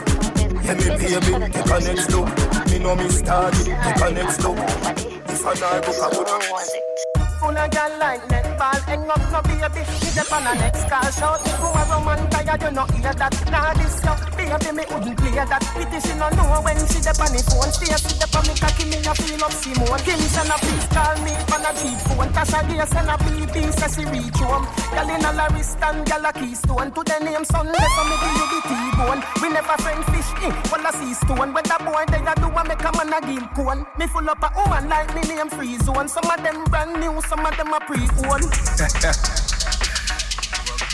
[0.62, 2.28] Yeah, me baby, take a next look.
[2.68, 4.58] Me know me started, take a next look.
[4.58, 9.82] If I not book, I would Full of gal like netball, hang up no baby.
[10.02, 13.12] Me dep on a next call, shout me to a woman tired, you no hear
[13.12, 13.34] that.
[13.50, 15.62] Nah this yo, baby me wouldn't play that.
[15.76, 17.72] Pity she no know when she dep on the phone.
[17.72, 20.00] Stay sit dep on me cocky, me a feel up Simone.
[20.04, 22.30] Kim send a please call me on a cheap phone.
[22.32, 24.64] Tasha Gray send a BB, say she reach home.
[24.92, 26.90] Gal in a la wrist and gal a keystone.
[26.92, 29.20] To the name Sunday, so me give you the T-bone.
[29.42, 31.52] We never friend fish in, well a sea stone.
[31.52, 33.84] When the boy they a do a make a man a give cone.
[33.98, 36.08] Me full up a woman like me name free zone.
[36.08, 38.46] Some of them brand new, some of them a pre-owned.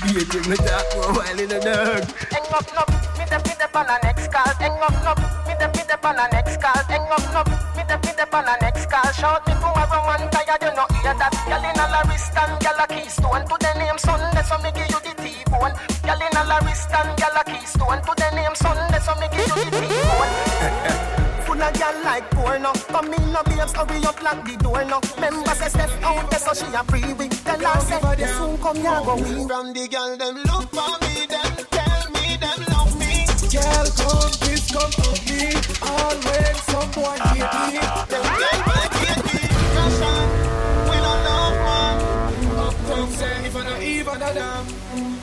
[0.03, 2.03] Be a me talk for a while in the dog.
[2.33, 2.83] Hang up, no,
[3.14, 4.51] me the me the on a next call.
[4.59, 5.12] Hang up, no,
[5.47, 6.83] me the me the on a next call.
[6.91, 7.41] Hang up, no,
[7.76, 9.12] me the me the on a next call.
[9.12, 11.33] Shout me to a woman tired, you no hear that.
[11.47, 13.45] Girl in a la wrist and girl a keystone.
[13.47, 15.11] To the name Sunday, so me give you the
[15.53, 15.72] T-bone.
[16.03, 18.00] Girl in a la wrist and girl a keystone.
[18.03, 21.12] To the name Sunday, so me give you the T-bone.
[21.44, 25.00] Full of gal like porno Come in no babes, hurry up lock the door no
[25.20, 26.82] Member say step out there so she a
[27.14, 30.70] with Tell her say you soon come here go we From the girl them look
[30.70, 33.26] for me, them tell me them love me.
[33.53, 35.53] Girl, come, please come to me.
[35.82, 37.80] Always someone hate me.
[38.09, 38.72] Them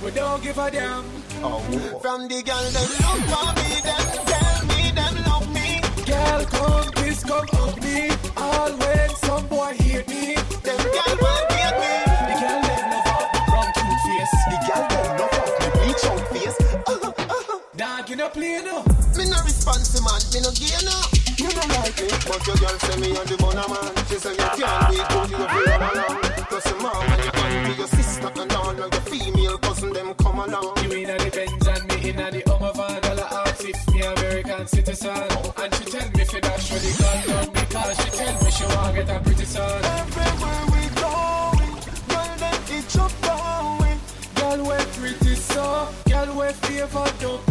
[0.10, 1.06] We don't give a damn.
[1.44, 1.62] Oh,
[2.02, 5.86] From the girl them look for me, them tell me them love me.
[6.02, 8.10] Girl, come, please come hug me.
[8.36, 10.34] All when some boy hate me.
[10.66, 11.94] Them girl want hate me.
[12.26, 14.34] The girl them love out the brown cute face.
[14.50, 16.58] The girl them love out the bleach out face.
[16.90, 17.60] Uh-huh, uh-huh.
[17.78, 18.82] Dog, you no play no.
[19.14, 20.98] Me no responsive man, me no gay no.
[21.38, 23.94] You don't like me, but your girl say me on the bona man.
[24.10, 26.18] She say you can't wait till you feel run along.
[26.50, 27.88] Cause your mom and your auntie, your
[28.22, 30.78] sister and all of your female cousin them come along.
[30.84, 33.20] You inna the Benz and me inna the Hummer van.
[33.20, 35.28] I ask if me American citizen.
[35.58, 38.66] And she tell me fi dash for the gun down because she tell me she
[38.66, 39.86] want get a pretty son.
[39.86, 41.76] Everywhere we going,
[42.10, 44.00] girl them itch up going.
[44.36, 45.90] Girl, we pretty so.
[46.10, 47.49] Girl, we favor dopey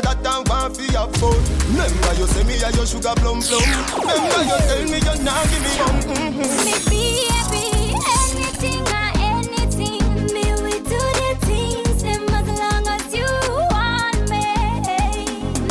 [0.00, 1.36] Get that and want fi have fun
[1.68, 3.60] Remember you say me a your sugar plum plum
[4.00, 6.64] Remember you tell me you nah give me bum mm-hmm.
[6.64, 10.00] Me baby, anything or anything.
[10.32, 13.28] Me we do the things them as long as you
[13.68, 14.40] want me.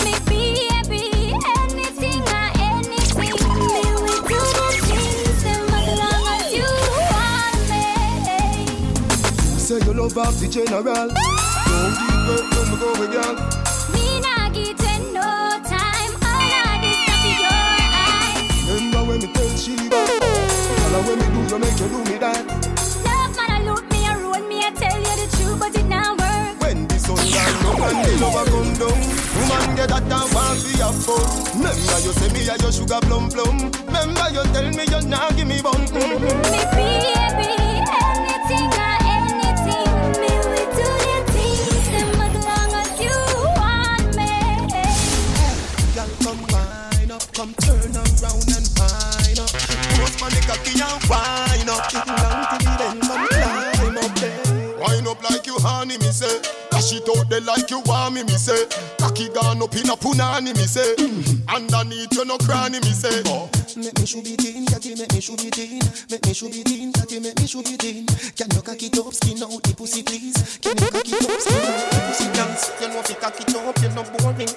[0.06, 2.22] Me baby, anything
[2.62, 3.26] anything.
[3.26, 6.70] Me we do the things them as long as you
[7.10, 7.82] want me.
[9.58, 13.69] Say you love off the general Don't give up, let me go with girl
[19.78, 22.46] tell she when me do you make you do me that.
[23.06, 25.86] Love man, I look me, I roll me, I tell you the truth, but it
[25.86, 26.62] not work.
[26.62, 30.78] When the sun down and the lover come down Woman get that and want fi
[30.84, 31.26] have fun.
[31.56, 33.72] Remember you say me a your sugar plum plum.
[33.86, 36.42] Remember you tell me you nah give me mm-hmm.
[36.52, 37.49] Me baby,
[51.10, 51.90] wine up.
[51.90, 54.78] It down to the end, come climb up there.
[54.78, 56.59] Wind up like you honey, me say.
[57.10, 58.68] Out there like you want me, me say.
[59.00, 60.94] Cocky gone up in a punani, me say.
[61.50, 63.24] Underneath you no cranny, me say.
[63.76, 65.82] Make me should be teen, catty, make me should be teen.
[66.12, 68.06] Make me should be teen, catty, make me should be teen.
[68.38, 70.60] Can you cock it up, skin out the pussy, please?
[70.62, 72.70] Can you cock it up, skin out the pussy, dance?
[72.82, 74.54] You know if you cock it up, you're not boring.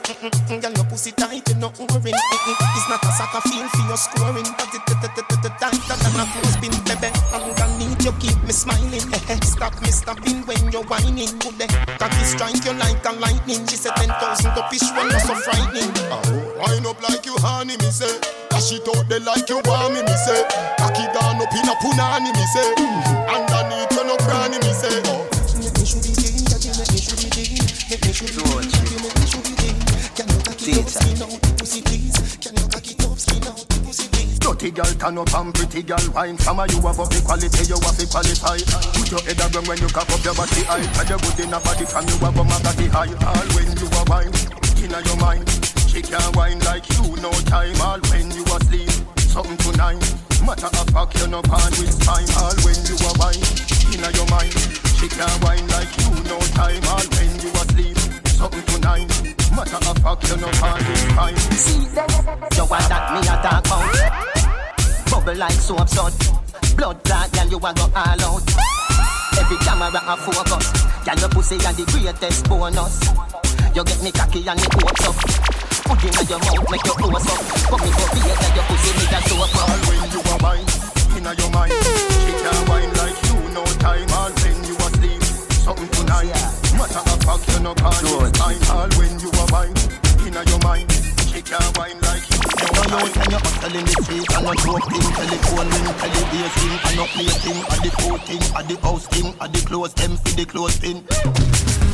[0.61, 2.13] Girl, your pussy tight, you're not boring.
[2.13, 4.49] It's not a soccer field for your scoring.
[5.63, 7.09] Tighter than a clothespin, baby.
[7.33, 9.01] Underneath you keep me smiling.
[9.43, 11.31] Stop me stopping when you're whining.
[11.99, 13.67] Cocky strike you like a lightning.
[13.69, 15.91] She said ten thousand up each one, not so frightening.
[16.11, 16.23] Oh,
[16.59, 18.19] wind up like you honey, me say.
[18.51, 20.43] Dash it out there like you want me, me say.
[20.79, 22.75] Cocky gone up in a punani, me say.
[23.31, 25.01] Underneath you no cranny, me say.
[25.07, 25.29] Oh.
[27.91, 27.99] Make
[31.91, 32.22] me
[34.63, 36.39] Dirty girl turn up and pretty girl wine.
[36.39, 38.63] From a you have up the quality, you have to qualify.
[38.95, 40.87] Put your head around when you cock up your body high.
[40.87, 43.11] And you good in a body from you have a magazine high.
[43.27, 44.31] All when you are wine,
[44.79, 45.51] inna your mind.
[45.91, 47.75] She can't wine like you, no time.
[47.83, 48.87] All when you asleep,
[49.35, 49.99] something tonight.
[50.47, 53.43] Matter of fact, you no pan with spine All when you are wine,
[53.91, 54.55] inna your mind.
[54.95, 56.87] She can't wine like you, no time.
[56.87, 57.99] All when you asleep,
[58.39, 59.11] something tonight.
[59.59, 61.83] Matter of fact, you no pan with spine See?
[62.55, 64.42] You want that me a talk about?
[65.13, 66.15] Bubble like soap sud.
[66.75, 68.49] Blood clot, girl, you a go all out.
[69.37, 70.73] Every camera a focus.
[71.05, 72.97] Girl, your pussy a the greatest bonus.
[73.77, 75.17] You get me cocky and me hopes up.
[75.85, 77.45] Put in your mouth, make your close up.
[77.69, 79.53] Come me go beer, that your pussy me that soap up.
[79.61, 80.69] All when you are wine,
[81.13, 81.77] inna your mind.
[82.25, 84.09] She can't wine like you, no time.
[84.17, 85.23] All when you asleep,
[85.61, 86.33] something tonight.
[86.73, 88.61] Matter of fact, you no call it time.
[88.73, 89.77] All when you are wine,
[90.25, 90.89] inna your mind.
[91.29, 92.12] She can't wine like
[92.93, 93.09] you, no No time.
[93.09, 96.75] use when you hustle in the street and no joke thing Telephone ring, television thing
[96.85, 99.95] And no play thing, a the food thing A the house thing, a the clothes
[99.95, 101.05] them for the clothes thing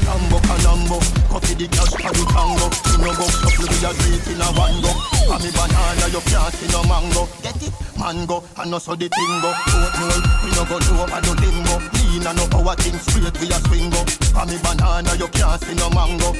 [0.08, 0.96] Lambo canambo,
[1.28, 2.66] coffee the cash for the tango.
[2.88, 4.88] You no go shuffle with a drink in a one go
[5.28, 7.28] For me banana, you can't see no mango.
[7.44, 7.72] Get it?
[7.98, 11.97] Mango, and no so the thing go Oatmeal, we no go low, I do limbo
[12.08, 14.00] Lean and no power thing, straight we a swing go
[14.32, 16.32] For me banana, you can't see no mango?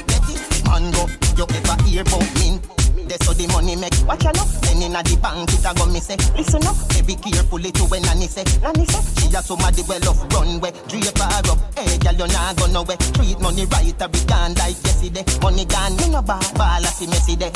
[0.65, 1.05] Mango,
[1.37, 2.65] you ever hear about mint?
[3.09, 3.97] That's how the money make.
[4.07, 4.45] Watch out now.
[4.61, 6.17] Then inna the bank it a go me say.
[6.37, 6.77] Listen up,
[7.09, 8.45] be carefully to when Nanny say.
[8.61, 10.73] Nanny say she a somebody well off runway.
[10.89, 11.59] Drape her up.
[11.73, 13.01] Hey girl, you nah go nowhere.
[13.17, 15.25] Treat money right, I be gone like yesterday.
[15.41, 17.53] Money gone, you no ball, ball, I see messy day.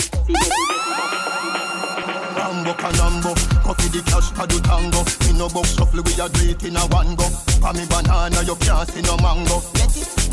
[2.42, 3.30] Rambo canambo
[3.62, 5.06] Coffee the cash for the tango.
[5.22, 7.22] Me no box shuffle we a do it in a one go.
[7.62, 9.62] For me banana you can't see no mango.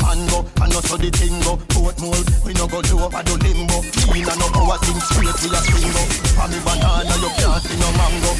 [0.02, 1.54] Mango and no so the tingo.
[1.70, 3.78] Port mold we no go do over the limbo.
[4.10, 6.02] Clean and no power thing straight we a swingo.
[6.34, 8.32] For me banana you can't see no mango.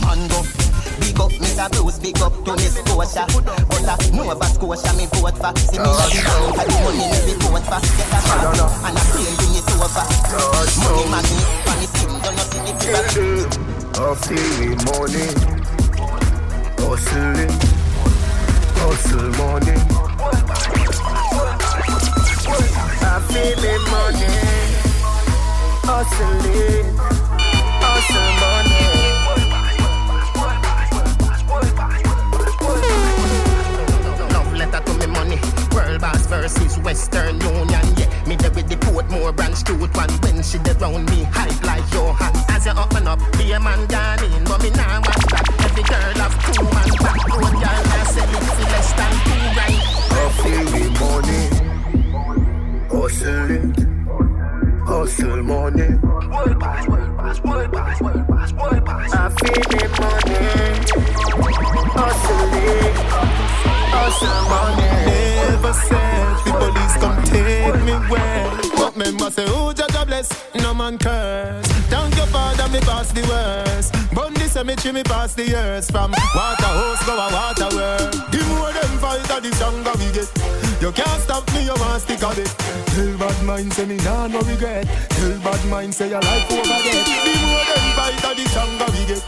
[0.00, 0.63] Mango
[1.00, 1.68] Big up Mr.
[1.72, 3.26] Bruce, big up to Miss Scotia
[3.68, 5.52] But uh, Nova Scotia me vote for.
[5.58, 7.80] See me a the bank, the money me report for.
[7.82, 8.54] Get a car
[8.86, 10.04] and a plane bring it over.
[10.80, 15.26] Money magnet, for me skin, don't know see the picture I feel money,
[16.82, 17.54] hustling,
[18.74, 19.78] hustle money.
[23.00, 24.34] I feel the money,
[25.84, 26.86] hustling,
[27.80, 28.83] hustle money.
[36.44, 37.86] Versus Western Union.
[37.96, 40.10] Yeah, me there with the Portmore branch truth one.
[40.20, 42.32] When she there round me, hype like Johan.
[42.50, 44.44] As you open up, be a man gone in,
[74.82, 75.90] Me pass the years.
[75.90, 78.12] From water hose go a water world.
[78.30, 80.28] The more them fight, the stronger we get.
[80.82, 82.52] You can't stop me, you want stick on it.
[82.92, 84.86] Tell bad mind, say me nah no regret.
[85.08, 87.00] Tell bad mind, say your life over get.
[87.00, 89.24] The more them fight, the stronger we get.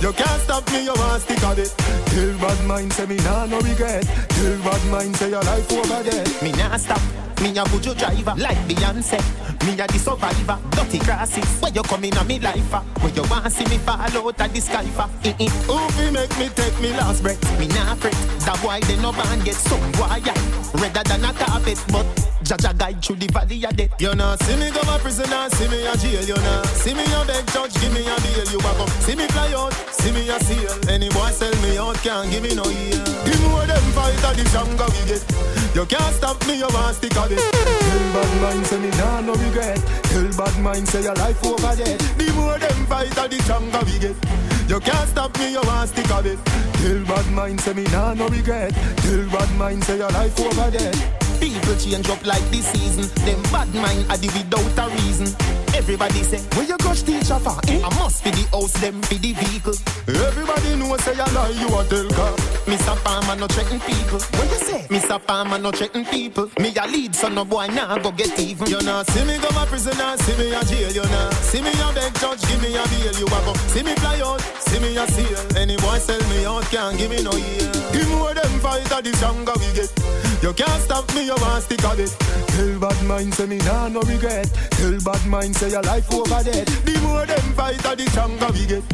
[0.00, 1.74] You can't stop me, you want stick on it.
[2.06, 4.06] Tell bad mind, say me nah no regret.
[4.06, 6.24] Tell bad mind, say your life over there.
[6.40, 7.02] Me nah stop.
[7.42, 9.18] Me a good driver, like Beyonce.
[9.66, 11.60] Me a the survivor, dirty crosses.
[11.60, 12.72] Where you coming on me life?
[12.72, 12.82] ah?
[13.00, 14.84] Where you want to see me fall out of the sky
[15.24, 15.48] eh.
[15.68, 17.40] Who fi make me take me last breath?
[17.58, 18.12] Me nah fret.
[18.46, 20.20] That boy they no ban get some boy
[20.80, 22.06] redder than a carpet, but
[22.42, 24.00] Jaja guide through the valley of death.
[24.00, 26.62] You know, see me go a prisoner, see me a jail, you know.
[26.80, 28.88] See me a beg judge, give me a bail, you a come.
[29.04, 30.72] See me fly out, see me a seal.
[30.88, 32.96] Any boy sell me out, can't give me no ear.
[33.28, 35.59] The more them fight, the stronger we get.
[35.72, 37.38] You can't stop me, you want stick on it.
[37.38, 39.78] Tell bad mind, say me nah no regret.
[40.10, 41.96] Tell bad mind, say your life over there.
[41.96, 44.16] The more them fight, the stronger we get.
[44.68, 46.38] You can't stop me, you want stick on it.
[46.44, 48.74] Tell bad mind, say me nah no regret.
[48.96, 51.29] Tell bad mind, say your life over there.
[51.40, 53.08] People change up like this season.
[53.24, 55.28] Them bad mind are the without a reason.
[55.74, 57.56] Everybody say, where you crush teacher for?
[57.68, 57.80] Eh?
[57.82, 59.74] I must be the house, them be the vehicle.
[60.08, 62.34] Everybody know say you lie, you a tell car.
[62.66, 62.96] Mr.
[63.04, 64.18] Palmer no threaten people.
[64.18, 64.82] What you say?
[64.90, 65.24] Mr.
[65.24, 66.50] Palmer no threaten people.
[66.58, 68.68] Me a lead, so no boy now go get even.
[68.68, 71.30] You know, see me go a prisoner, see me a jail, you know.
[71.48, 73.54] See me a beg judge, give me a bail, you a go.
[73.72, 75.38] See me fly out, see me a seal.
[75.56, 77.70] Any boy sell me out, can't give me no ear.
[77.94, 79.90] The more them fight, the stronger we get.
[80.42, 82.10] You can't stop me, you want stick on it.
[82.48, 84.50] Tell bad mind, say me nah no regret.
[84.72, 86.66] Tell bad mind, say your life over dead.
[86.66, 88.84] The more them fight, the stronger we get.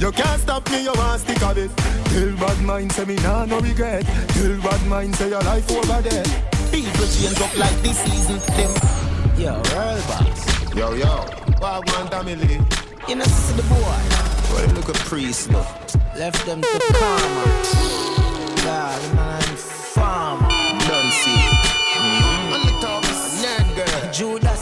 [0.00, 1.70] You can't stop me, you want stick on it.
[2.10, 4.04] Tell bad mind, say me nah no regret.
[4.34, 6.26] Tell bad mind, say your life over dead.
[6.72, 8.38] People change up like this season.
[8.56, 8.72] Them
[9.38, 10.74] Yo, real boss.
[10.74, 11.14] Yo, yo.
[11.62, 12.58] What one family?
[13.08, 14.00] You know, see the boy.
[14.50, 15.66] Well, look at priest, look.
[16.16, 17.44] Left them to karma.
[18.64, 19.42] Yeah, the man
[19.94, 20.48] farmer.
[20.88, 21.53] Don't see.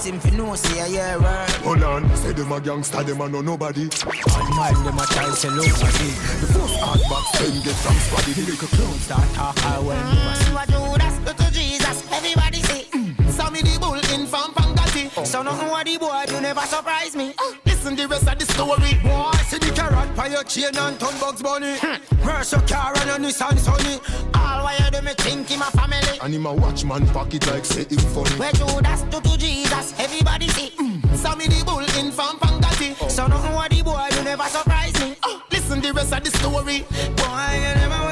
[0.02, 1.50] Judas him fi know say a yeah right.
[1.62, 3.82] Hold on, say them a gangster, them a know nobody.
[3.82, 6.10] And mind them a try sell out body.
[6.40, 8.34] The first hard box, them get from squaddy.
[8.34, 10.50] The little clowns Start talk high when never see.
[10.50, 12.12] You a Judas, go to Jesus.
[12.12, 13.30] Everybody say, mm.
[13.30, 15.26] Sammy the bull in from Pangati.
[15.26, 17.34] So no what the boy, you never surprise me.
[17.64, 18.94] Listen the rest of the story.
[19.02, 21.76] Boy, see the carrot by your chain and ton bugs bunny.
[22.22, 24.00] Where's your car and your Nissan Sunny?
[24.34, 24.76] All why
[25.62, 26.18] you do me think him a family.
[26.22, 28.30] And him a watchman pocket like say him funny.
[28.38, 30.70] Where Judas do to Jesus, everybody see.
[30.70, 31.16] mm.
[31.16, 33.10] Sammy the bull in from Pangati.
[33.10, 35.16] So no what the boy, you never surprise me.
[35.22, 35.42] Oh.
[35.50, 36.84] Listen the rest of the story.
[37.16, 38.11] Boy, you never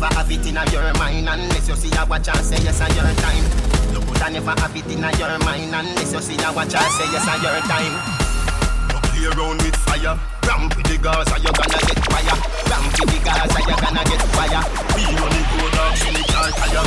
[0.00, 2.88] never have it in your mind unless you see a watch and say yes on
[2.96, 3.44] your time.
[3.92, 7.04] You coulda never have it in your mind unless you see a watch and say
[7.12, 7.92] yes on your time.
[8.88, 10.16] You play around with fire.
[10.48, 12.32] Ramp with the Gaza, you're gonna get fire.
[12.72, 14.62] Ramp with the Gaza, you're gonna get fire.
[14.96, 16.84] We running good dogs in the car tire.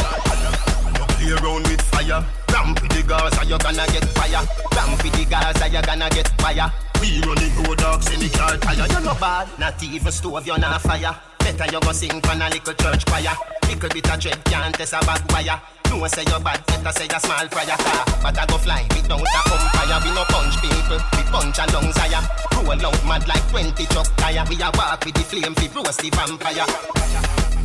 [0.98, 2.20] No play around with fire.
[2.50, 4.42] Ramp with the Gaza, you're gonna get fire.
[4.74, 6.66] Ramp with the Gaza, you're gonna get fire.
[6.98, 8.90] We running good dogs in the car tire.
[8.90, 11.14] You're not bad, not even stove, you're not fire.
[11.44, 13.36] Better you go sing from a little church choir.
[13.68, 15.60] Little bit of dread can't test a bad wire.
[15.92, 18.02] No say you're bad, better say you're small fire car.
[18.02, 20.00] Ah, but I go fly without a umpire.
[20.02, 22.24] We no punch people, we punch a lungs higher.
[22.64, 24.44] Roll out mad like 20 truck tire.
[24.50, 26.66] We a walk with the flame, we roast the vampire.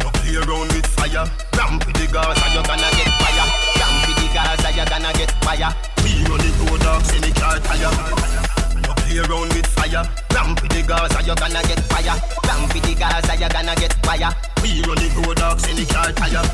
[0.03, 1.25] No play around with fire.
[1.57, 3.47] Ramp with the Gaza, you're gonna get fire.
[3.79, 5.71] Ramp with the Gaza, you're gonna get fire.
[6.03, 8.48] We run two dogs in the car tire.
[9.09, 10.05] Play around with fire.
[10.35, 12.21] Ramp with the Gaza, you're gonna get fire.
[12.45, 14.37] Ramp with the Gaza, you're gonna get fire.
[14.61, 16.45] We run the two dogs in the car tire.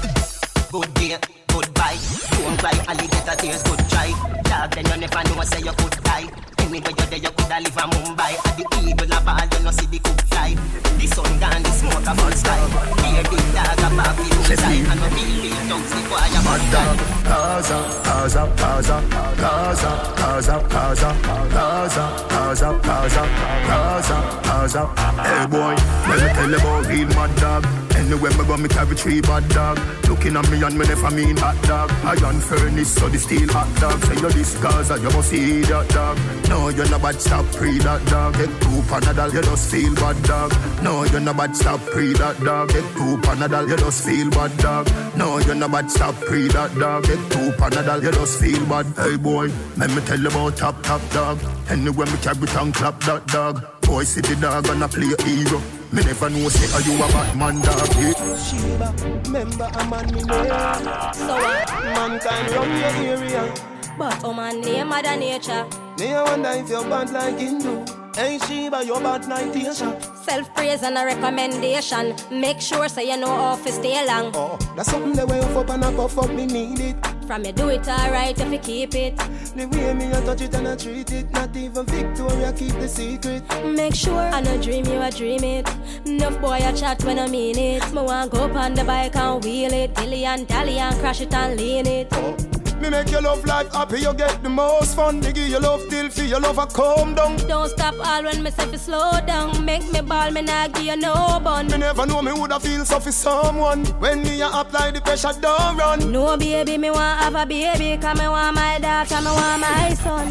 [0.71, 1.19] Good day,
[1.49, 1.99] goodbye.
[2.31, 4.11] Don't cry, alligator tears, good try.
[4.45, 6.31] Dog, then you never know, say you could die.
[6.65, 8.33] Anywhere you're there, you coulda live in Mumbai.
[8.41, 10.57] At the eagle of all, you know see the cook fly.
[10.97, 12.57] The sun gone, the smoke a full sky.
[13.05, 14.89] Here big dog a back the roadside.
[14.89, 16.97] And no real big dogs, the boy a Mad dog,
[17.29, 18.97] Gaza, Gaza, Gaza,
[19.37, 21.11] Gaza, Gaza, Gaza,
[21.53, 21.89] Gaza,
[22.33, 23.23] Gaza, Gaza,
[23.69, 24.83] Gaza, Gaza.
[25.21, 25.75] Hey boy,
[26.09, 27.65] let me tell you about real mad dog.
[27.95, 29.79] Anywhere me go, me carry three bad dog.
[30.09, 31.91] Looking at me and me never mean hot dog.
[32.05, 34.03] Iron furnace, so the steel hot dog.
[34.05, 36.19] Say you this Gaza, you must see that dog.
[36.55, 38.35] No, you're not bad, stop pre that dog.
[38.35, 40.53] Get two panadol, you just feel bad dog.
[40.85, 42.69] No, you're not bad, stop pre that dog.
[42.69, 44.89] Get two panadol, you just feel bad dog.
[45.17, 47.07] No, you're not bad, stop pre that dog.
[47.07, 48.87] Get two panadol, you just feel bad.
[48.97, 51.41] Hey boy, let me tell you about top top dog.
[51.69, 53.67] Anywhere me carry tongue clap that dog.
[53.81, 55.61] Boy, see the dog and I play a hero.
[55.91, 57.89] Me never know say are you a Batman dog.
[57.99, 58.37] Yeah.
[58.39, 58.95] Sheba,
[59.27, 61.15] remember a man me name.
[61.19, 61.69] So what?
[61.83, 63.55] Mankind run your area.
[63.99, 65.67] But oh man, name Mother Nature.
[65.99, 67.85] Me I wonder if you're bad like Hindu.
[68.17, 69.97] Hey Sheba, you're bad like Asia.
[70.23, 72.17] Self praise and a recommendation.
[72.33, 74.33] Make sure so you know how to stay long.
[74.35, 76.97] Oh, that's something the way you up and I puff up, me need it.
[77.29, 79.17] From you do it alright if you keep it.
[79.55, 82.89] The way me I touch it and I treat it, not even Victoria keep the
[82.89, 83.45] secret.
[83.65, 85.69] Make sure I no dream you a dream it.
[86.07, 87.93] Enough boy a chat when I mean it.
[87.93, 89.95] Me want go up on the bike and wheel it.
[89.95, 92.09] Dilly and dally and crash it and lean it.
[92.13, 92.37] Oh,
[92.81, 95.21] Me make your love life happy, you get the most fun.
[95.21, 97.37] Me give you love till feel your love a calm down.
[97.49, 99.65] Don't stop all when me say slow down.
[99.65, 101.69] Make me ball, me not give you no bun.
[101.69, 103.85] Me never know me woulda feel so for someone.
[104.01, 106.13] When me a apply the pressure, don't run.
[106.13, 107.97] No baby, me want have a baby.
[108.01, 110.31] Cause me want my daughter, me want my son.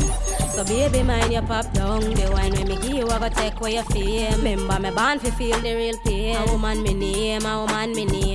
[0.54, 2.02] So baby, mind your pop down.
[2.02, 4.36] The wine when me give you, I go take away your fame.
[4.44, 6.36] Remember me born fi feel the real pain.
[6.36, 8.33] A woman me name, a woman me name.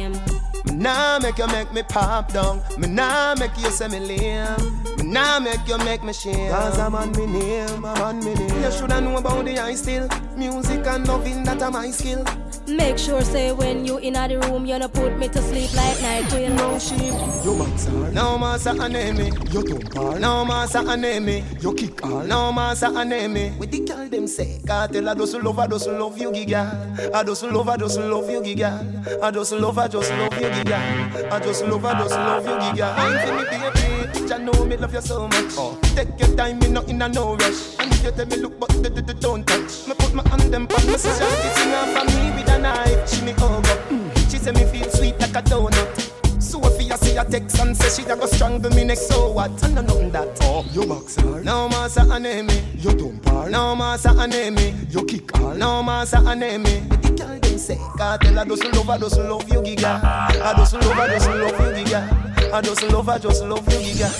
[0.78, 2.62] Nah make you make me pop down.
[2.78, 4.56] Me nah make you say me lame.
[4.96, 6.50] Me nah make you make me shame.
[6.50, 8.62] Cause I'm on me name, I'm on me name.
[8.62, 10.08] You shoulda know about the eye still.
[10.36, 12.24] Music and loving that are my skill.
[12.68, 16.00] Make sure say when you in the room, you no put me to sleep like
[16.02, 16.50] night will.
[16.54, 17.00] No sheep,
[17.44, 17.90] you master.
[18.12, 20.18] No massa aneme, you don't bar.
[20.18, 22.22] No massa aneme, you kick all.
[22.24, 23.56] No massa aneme.
[23.58, 27.14] With the girl them say, Kartel I just love, I just love you, giga.
[27.14, 29.22] I just love, I just love you, giga.
[29.22, 31.32] I just love, I just love you, giga.
[31.32, 32.94] I just love, I just love you, giga.
[32.96, 33.97] I'm for me, baby.
[34.28, 35.54] Jah know me love you so much.
[35.56, 35.78] Oh.
[35.96, 37.78] Take your time, me not in a no rush.
[37.78, 39.88] And if you tell me look, but the, don't touch.
[39.88, 41.24] Me put my hand them on my sister.
[41.24, 41.54] Mm.
[41.56, 43.08] Sing her for me with a knife.
[43.08, 43.78] She me hug up.
[43.88, 44.30] Mm.
[44.30, 46.42] She say me feel sweet like a donut.
[46.42, 49.08] So Sophia see a text and say she a go strangle me next.
[49.08, 49.64] So what?
[49.64, 50.38] I know nothing that.
[50.42, 51.42] Oh, you box her.
[51.42, 52.84] No massa aneme.
[52.84, 53.48] You don't bar.
[53.48, 54.92] No massa aneme.
[54.92, 55.54] You kick her.
[55.54, 56.20] No massa.
[56.20, 60.00] With the girl them say, Kartel I just love, I just love you, giga.
[60.02, 60.28] Ah.
[60.30, 62.37] Ah, I just love, I just love you, giga.
[62.52, 64.10] I just love, I just love you, giga.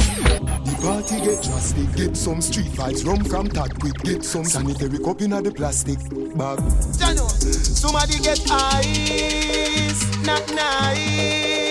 [0.64, 1.92] The party get drastic.
[1.96, 4.02] Get some street vibes, rum from Tatwick.
[4.04, 5.98] Get some sanitary cup in the plastic
[6.36, 6.58] bag.
[6.98, 11.67] Jano, somebody get ice, not nice.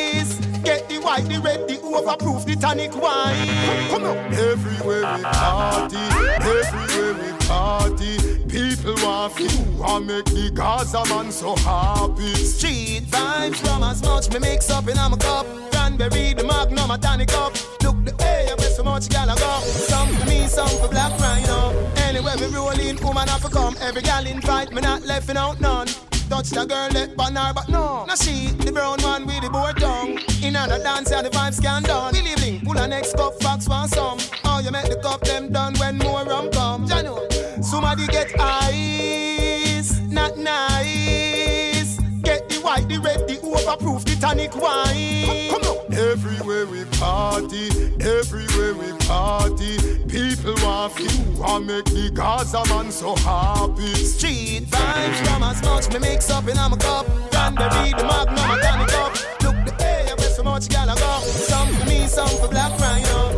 [0.64, 3.48] Get the white, the red, the overproof, the tonic wine.
[3.90, 8.18] Come on, Everywhere we party, everywhere we party.
[8.48, 12.34] People want feel, want make the Gaza man so happy.
[12.36, 15.46] Street vibes from as much me mix up in my cup.
[15.72, 17.54] Cranberry, the magnum, a tonic up.
[17.84, 19.60] Look the air where so much gal a go.
[19.62, 21.98] Some for me, some for Blak Ryno.
[21.98, 23.76] Anywhere we roll in, woman have to come.
[23.82, 25.88] Every gal invite me, not left out none.
[26.30, 28.06] Touch the girl, let banner, but no.
[28.06, 30.20] Now she, the brown one with the board down.
[30.44, 32.14] In another dance, yeah, the vibes can done.
[32.14, 34.18] We living, pull a next cup, fox want some.
[34.44, 36.88] Oh, you make the cup them done when more rum come.
[36.88, 37.32] Jano,
[37.64, 41.98] somebody get ice, not nice.
[42.22, 43.38] Get the white, the red, the
[43.80, 45.50] proof the tonic wine.
[45.50, 45.87] Come, on.
[45.98, 47.70] Everywhere we party,
[48.00, 49.78] everywhere we party.
[50.08, 53.94] People want you, I make the Gaza man so happy.
[53.96, 57.08] Street vibes, from as much me mix up in a cup.
[57.32, 59.12] Cranberry, the magnum, a tonic up.
[59.42, 61.20] Look the air, so much gal I go.
[61.22, 63.37] Some for me, some for Blak Ryno.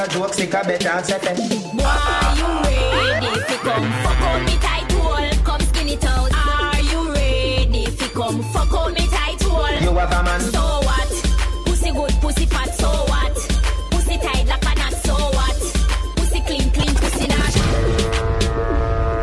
[0.00, 4.56] A joke, sick a better and set Are you ready fi come fuck on me
[4.56, 5.44] tight hole?
[5.44, 6.32] Come skin it out.
[6.32, 9.80] Are you ready fi come fuck on me tight hole?
[9.82, 10.40] You have a man.
[10.40, 11.10] So what?
[11.66, 12.74] Pussy good, pussy fat.
[12.74, 13.34] So what?
[13.90, 14.94] Pussy tight like a knot.
[15.04, 15.58] So what?
[16.16, 17.54] Pussy clean, clean, pussy not.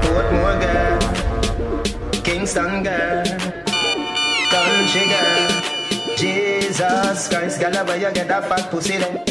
[0.03, 2.21] Portmore girl.
[2.23, 3.23] Kingston girl.
[4.51, 5.57] Country girl.
[6.17, 9.26] Jesus Christ, girl, where you get that fat pussy then?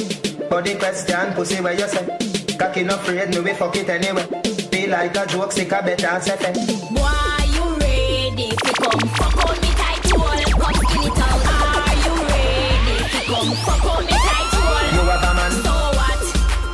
[0.56, 2.56] For the question, pussy where you say?
[2.56, 4.24] Cocky no afraid, me we fuck it anyway.
[4.72, 7.12] Feel like a joke, sick a better and set Boy,
[7.52, 10.24] you ready fi come fuck on me tight hole?
[10.56, 11.44] Come skin it out.
[11.52, 14.88] Are you ready fi come fuck on me tight hole?
[14.96, 15.52] You have a man.
[15.60, 16.24] So what?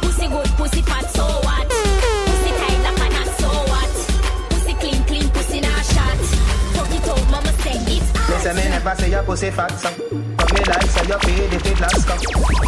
[0.03, 1.07] Pussy good, pussy fat.
[1.11, 1.67] So what?
[1.67, 3.31] Pussy tight like a knot.
[3.35, 3.95] So what?
[4.51, 6.23] Pussy clean, clean, pussy not shot.
[6.79, 8.07] Fuck it out, mama say it.
[8.31, 10.32] Me say me never say your pussy fat so But me like
[11.03, 12.20] say you feed it with last cup.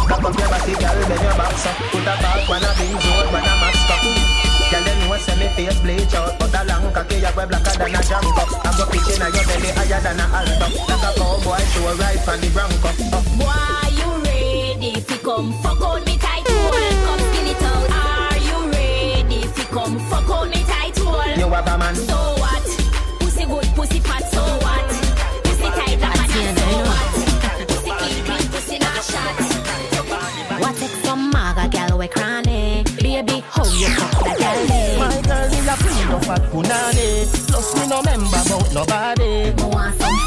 [0.07, 2.93] Cock up your body girl then your back so Put a back when a big
[2.93, 4.01] road when a mask up
[4.71, 7.77] Girl them know say me face bleach out But a long cocky you way blacker
[7.77, 11.05] than a jam cup I go pitch in your belly higher than a alto Like
[11.05, 13.23] a cowboy show right from the bronco oh.
[13.39, 15.53] Boy, you ready fi come?
[15.63, 16.14] Fuck on me
[33.79, 34.97] you fuck that gal day?
[34.99, 39.53] My girl a queen of fat punani Plus me no member about nobody.
[39.53, 40.17] Me want some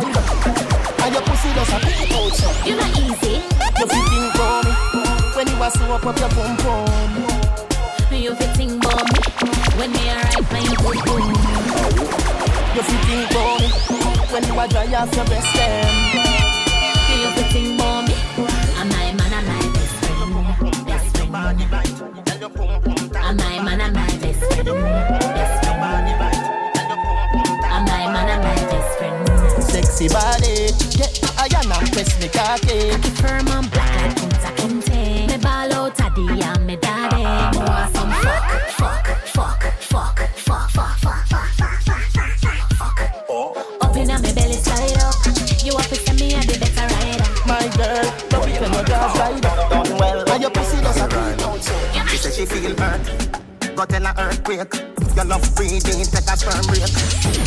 [0.00, 3.34] slide And your pussy does a pick out so You not easy.
[3.78, 4.72] You fit think for me.
[5.36, 7.12] When you a sew up up your pum pum
[8.12, 9.08] You fit sing bomb
[9.78, 10.60] when me a ride my
[11.04, 11.26] boom.
[12.74, 13.68] You fit think for me.
[14.32, 16.33] When you a dry off your breast them
[30.04, 30.72] Sexy body.
[30.96, 33.13] Get iron and press me cocky
[55.14, 56.82] Your love breathing, take a firm break.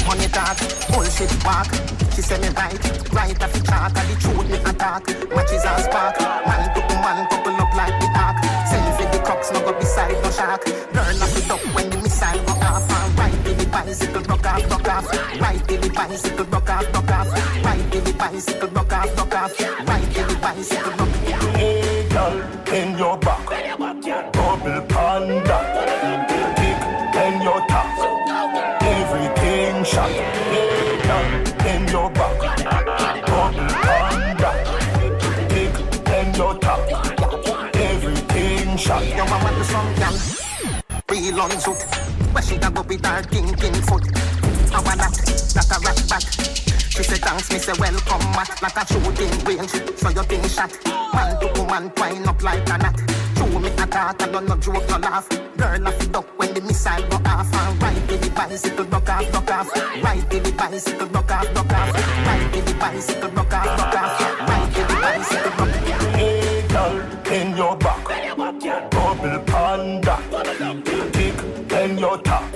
[0.08, 0.56] Money talk,
[0.88, 1.68] bullshit walk.
[2.16, 2.80] She say me right,
[3.12, 3.92] right off the chart.
[3.98, 5.04] And the truth me attack.
[5.36, 6.16] Matches and spark.
[6.48, 8.38] Man to man, couple up like the ark.
[8.72, 10.66] Selfie the cocks, no go beside no shark.
[10.96, 12.88] Learn off the duck when the missile go off.
[12.90, 15.06] And right with the bicycle, broke off, broke off.
[15.42, 17.64] Ride till the bicycle, broke off, broke off.
[17.66, 19.60] Ride till the bicycle, broke off, broke off.
[19.60, 21.07] Ride till the bicycle, broke off.
[42.78, 44.06] Go with her thinking foot.
[44.70, 45.18] I want that,
[45.58, 46.22] that a rat back.
[46.94, 48.62] She say thanks, me say welcome back.
[48.62, 50.70] Like a shooting range, so you think shot.
[50.86, 53.02] Man to woman, twine up like a knot.
[53.34, 55.28] True me a talk, I don't know joke, no laugh.
[55.58, 57.52] Girl off the duck when the missile go off.
[57.52, 59.76] And ride the bicycle, duck off, duck off.
[60.04, 61.94] Ride the bicycle, duck off, duck off.
[62.28, 64.22] Ride the bicycle, duck off, duck off.
[64.50, 66.14] Ride the bicycle, duck off.
[66.14, 68.27] Hey, girl, in your back.
[68.68, 70.20] Bubble panda.
[71.14, 71.42] Big
[71.72, 72.54] in your top.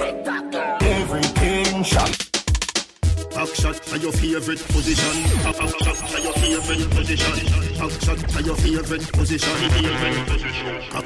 [0.82, 2.31] Everything shot.
[3.42, 5.18] Back shot to your favorite position.
[5.42, 7.34] Back shot to your favorite position.
[7.74, 9.50] Back shot to your favorite position.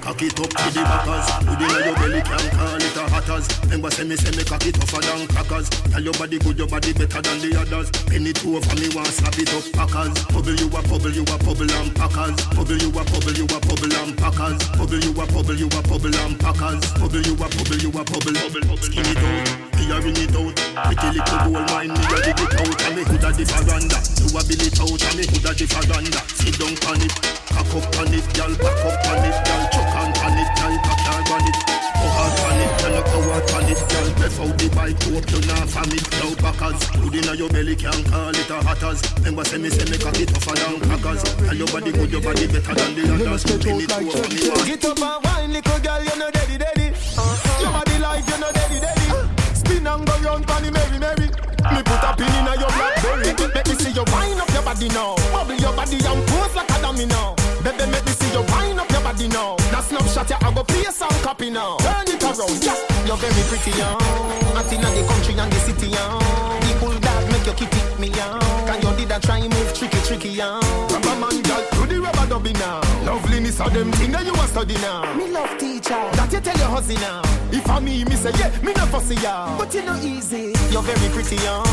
[0.04, 1.32] Cock it up to the backers.
[1.48, 3.48] Put it your belly, can call it a hatters.
[3.64, 5.70] Remember say me say me cock it tougher than crackers.
[5.70, 7.88] Tell your body good, your body better than the others.
[8.04, 10.12] Penny two over me want slap it up packers.
[10.28, 12.36] Bubble you a bubble, you a bubble and packers.
[12.52, 14.60] Bubble you a bubble, you a bubble and packers.
[14.76, 16.84] Bubble you a bubble, you a bubble and packers.
[17.00, 18.76] Bubble you a bubble, you a bubble.
[18.84, 20.56] Skin it a it out.
[20.86, 22.82] Pretty little gold mine, me a dig it out.
[22.86, 23.98] And me coulda the veranda.
[24.22, 26.22] You a bill it out, and me coulda the veranda.
[26.40, 27.14] Sit down on it,
[27.52, 30.76] cock up on it, girl, back up on it, girl, chuck on on it, girl,
[30.86, 31.58] cock on it.
[31.96, 34.06] Go hard on it, girl, go hard on it, girl.
[34.36, 36.04] Out the bike, hope you not from it.
[36.20, 39.00] Now backers, good inna your belly, can't call it a hatters.
[39.20, 41.24] Remember say me say me cock it tougher than crackers.
[41.24, 43.44] Tell your body good, your body better than the others.
[43.46, 44.66] Pin it over me.
[44.68, 46.88] Get up and wine, little girl, you know daddy, daddy.
[46.92, 47.62] Uh-huh.
[47.64, 49.05] Your body like you know daddy, daddy.
[49.86, 51.28] Spin and go round, panny, merry, merry.
[51.70, 53.34] Me put a pin in your blackberry.
[53.54, 55.16] Make me see you wind up your body now.
[55.32, 57.36] Bubble your body and pose like a dummy now.
[57.64, 59.56] Baby, make me see you wind up your body now.
[59.70, 61.78] That snapshot, yeah, I go play some copy now.
[61.78, 63.06] Turn it around, yeah.
[63.06, 64.02] You're very pretty, young.
[64.58, 66.20] Out in the country and the city, young.
[66.66, 68.40] The bulldog make you keep it me, young.
[68.66, 70.62] Can you did a try move tricky, tricky, young.
[70.90, 72.82] Rubber man, girl, do the rubber dubby now.
[73.06, 75.14] Loveliness of them thing that you a study now.
[75.16, 76.02] Me love teacher.
[76.18, 77.22] That you tell your husband now.
[77.52, 79.56] If I me, me say yeah, me not fussy, yeah.
[79.58, 80.54] But you know easy.
[80.72, 81.66] You're very pretty, young.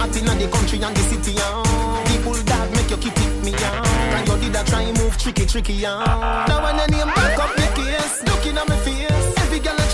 [0.00, 1.64] Out in the country and the city, young.
[1.64, 3.84] The bulldog make you keep it me, young.
[4.12, 6.04] Can you did a try move tricky, tricky, young.
[6.04, 9.23] Now when your name back up me case, looking at me face.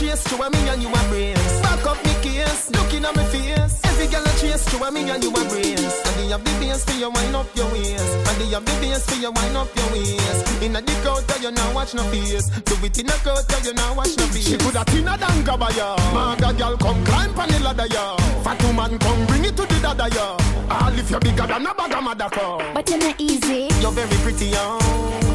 [0.00, 1.60] Every girl a me and you a brace.
[1.60, 3.80] Back up me case, looking at me face.
[3.84, 6.00] Every girl a chase to me and you a brace.
[6.08, 8.08] And they have the bass for you wind up your waist.
[8.16, 10.62] And they have the bass for you wind up your waist.
[10.62, 12.48] In a the crowd that you now watch no face.
[12.48, 14.48] Do it in a crowd that you now watch no face.
[14.48, 15.94] She coulda thinner than grabber ya.
[16.14, 18.16] Maga girl come climb on the ladder ya.
[18.40, 20.40] Fat woman come bring it to the dada ya.
[20.70, 22.72] All if you bigger than a bag of motherfucker.
[22.72, 23.68] But you're not easy.
[23.82, 24.80] You're very pretty, young.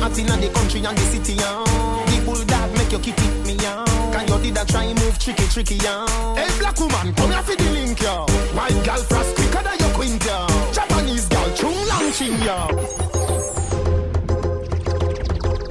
[0.02, 2.15] Out in the country and the city, young.
[2.86, 3.86] The make you keep it me, young.
[4.14, 6.07] Can you did a try move tricky, tricky, young?
[6.36, 8.26] Hey, black woman, come here for the link, yo.
[8.53, 10.48] White girl frost quicker than your queen, yo.
[10.72, 12.68] Japanese girl, chung launching, yo.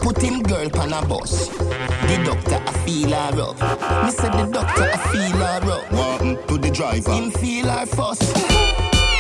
[0.01, 1.49] Put him girl pan a bus.
[1.49, 4.05] The doctor a feel her up.
[4.05, 5.93] Me say the doctor a feel her up.
[5.93, 7.12] What to the driver?
[7.12, 8.23] Him feel her first.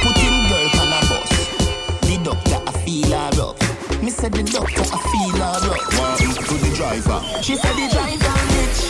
[0.02, 1.33] Put him girl pan a bus.
[2.34, 4.02] Doctor a feel her up.
[4.02, 5.82] Me say the doctor a feel her up.
[5.94, 7.20] What to the driver?
[7.42, 8.80] She said the driver rich.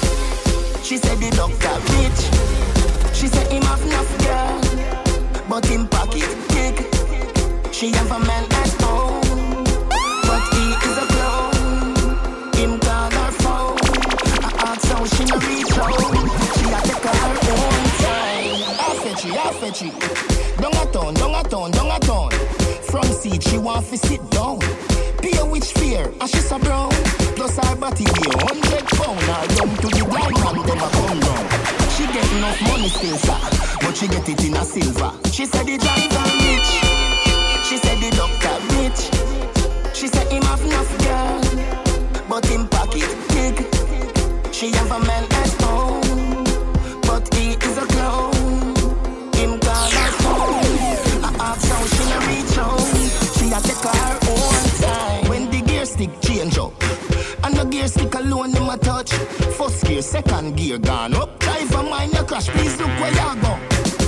[0.83, 2.21] She said the doctor rich.
[3.15, 4.61] She said him have enough girl,
[5.49, 6.77] but him pocket big.
[7.73, 9.65] She have a man at home,
[10.25, 11.53] but he is a clown.
[12.55, 13.79] Him call her phone.
[14.43, 16.01] I ask how she no reach out.
[16.57, 17.17] She a take her
[17.53, 18.57] own time.
[18.81, 19.95] I fetch it, I fetch it.
[20.61, 22.34] Down a town, down a town, down a town.
[23.25, 24.59] Seat she want to sit down.
[25.23, 26.91] Pay which fear, and she's a brown.
[27.37, 29.19] Plus her body weigh hundred pound.
[29.19, 31.45] Her young to the diamond, them a come down.
[31.97, 33.41] She get enough money still, sir,
[33.81, 35.11] but she get it in a silver.
[35.33, 36.71] She said the driver rich.
[37.65, 39.09] She said the doctor rich.
[39.97, 41.41] She said him have enough girl,
[42.29, 43.57] but him pocket big.
[44.53, 46.45] She have a man at home,
[47.09, 48.34] but he is a clown.
[56.21, 56.73] Change up,
[57.45, 59.13] and the gear stick alone him a touch.
[59.57, 61.39] First gear, second gear gone up.
[61.41, 63.59] Driver mind your crash, please look where you go.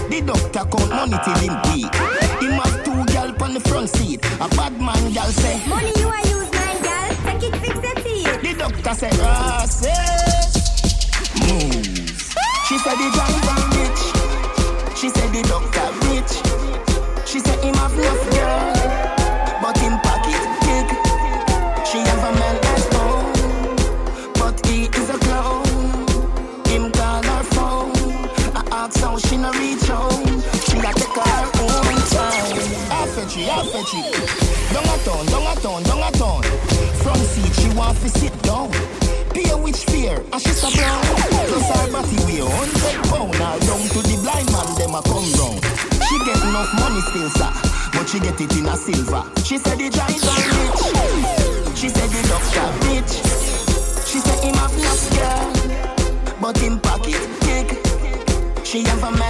[0.09, 1.95] The doctor count money till him peak.
[2.43, 4.25] Him have two gal on the front seat.
[4.41, 7.11] A bad man gal say, Money you a use, my gal.
[7.27, 8.43] Take it, fix your teeth.
[8.43, 10.53] The doctor say, Rosses,
[11.41, 12.35] move.
[12.69, 13.11] She said the
[33.37, 34.09] chick.
[34.73, 36.43] Down a town, down a town, down a town.
[37.03, 38.71] Front seat, she want to sit down.
[39.31, 41.03] Pay which fear, and she stop down.
[41.05, 43.33] Plus her body weigh hundred pound.
[43.39, 45.61] Now down to the blind man, them a come round.
[46.09, 47.53] She get enough money still, sir,
[47.93, 49.23] but she get it in a silver.
[49.45, 51.77] She said the giant are rich.
[51.77, 53.13] She said the doctor bitch.
[54.07, 57.69] She said him have enough girl, but him pocket big.
[58.65, 59.26] She have a man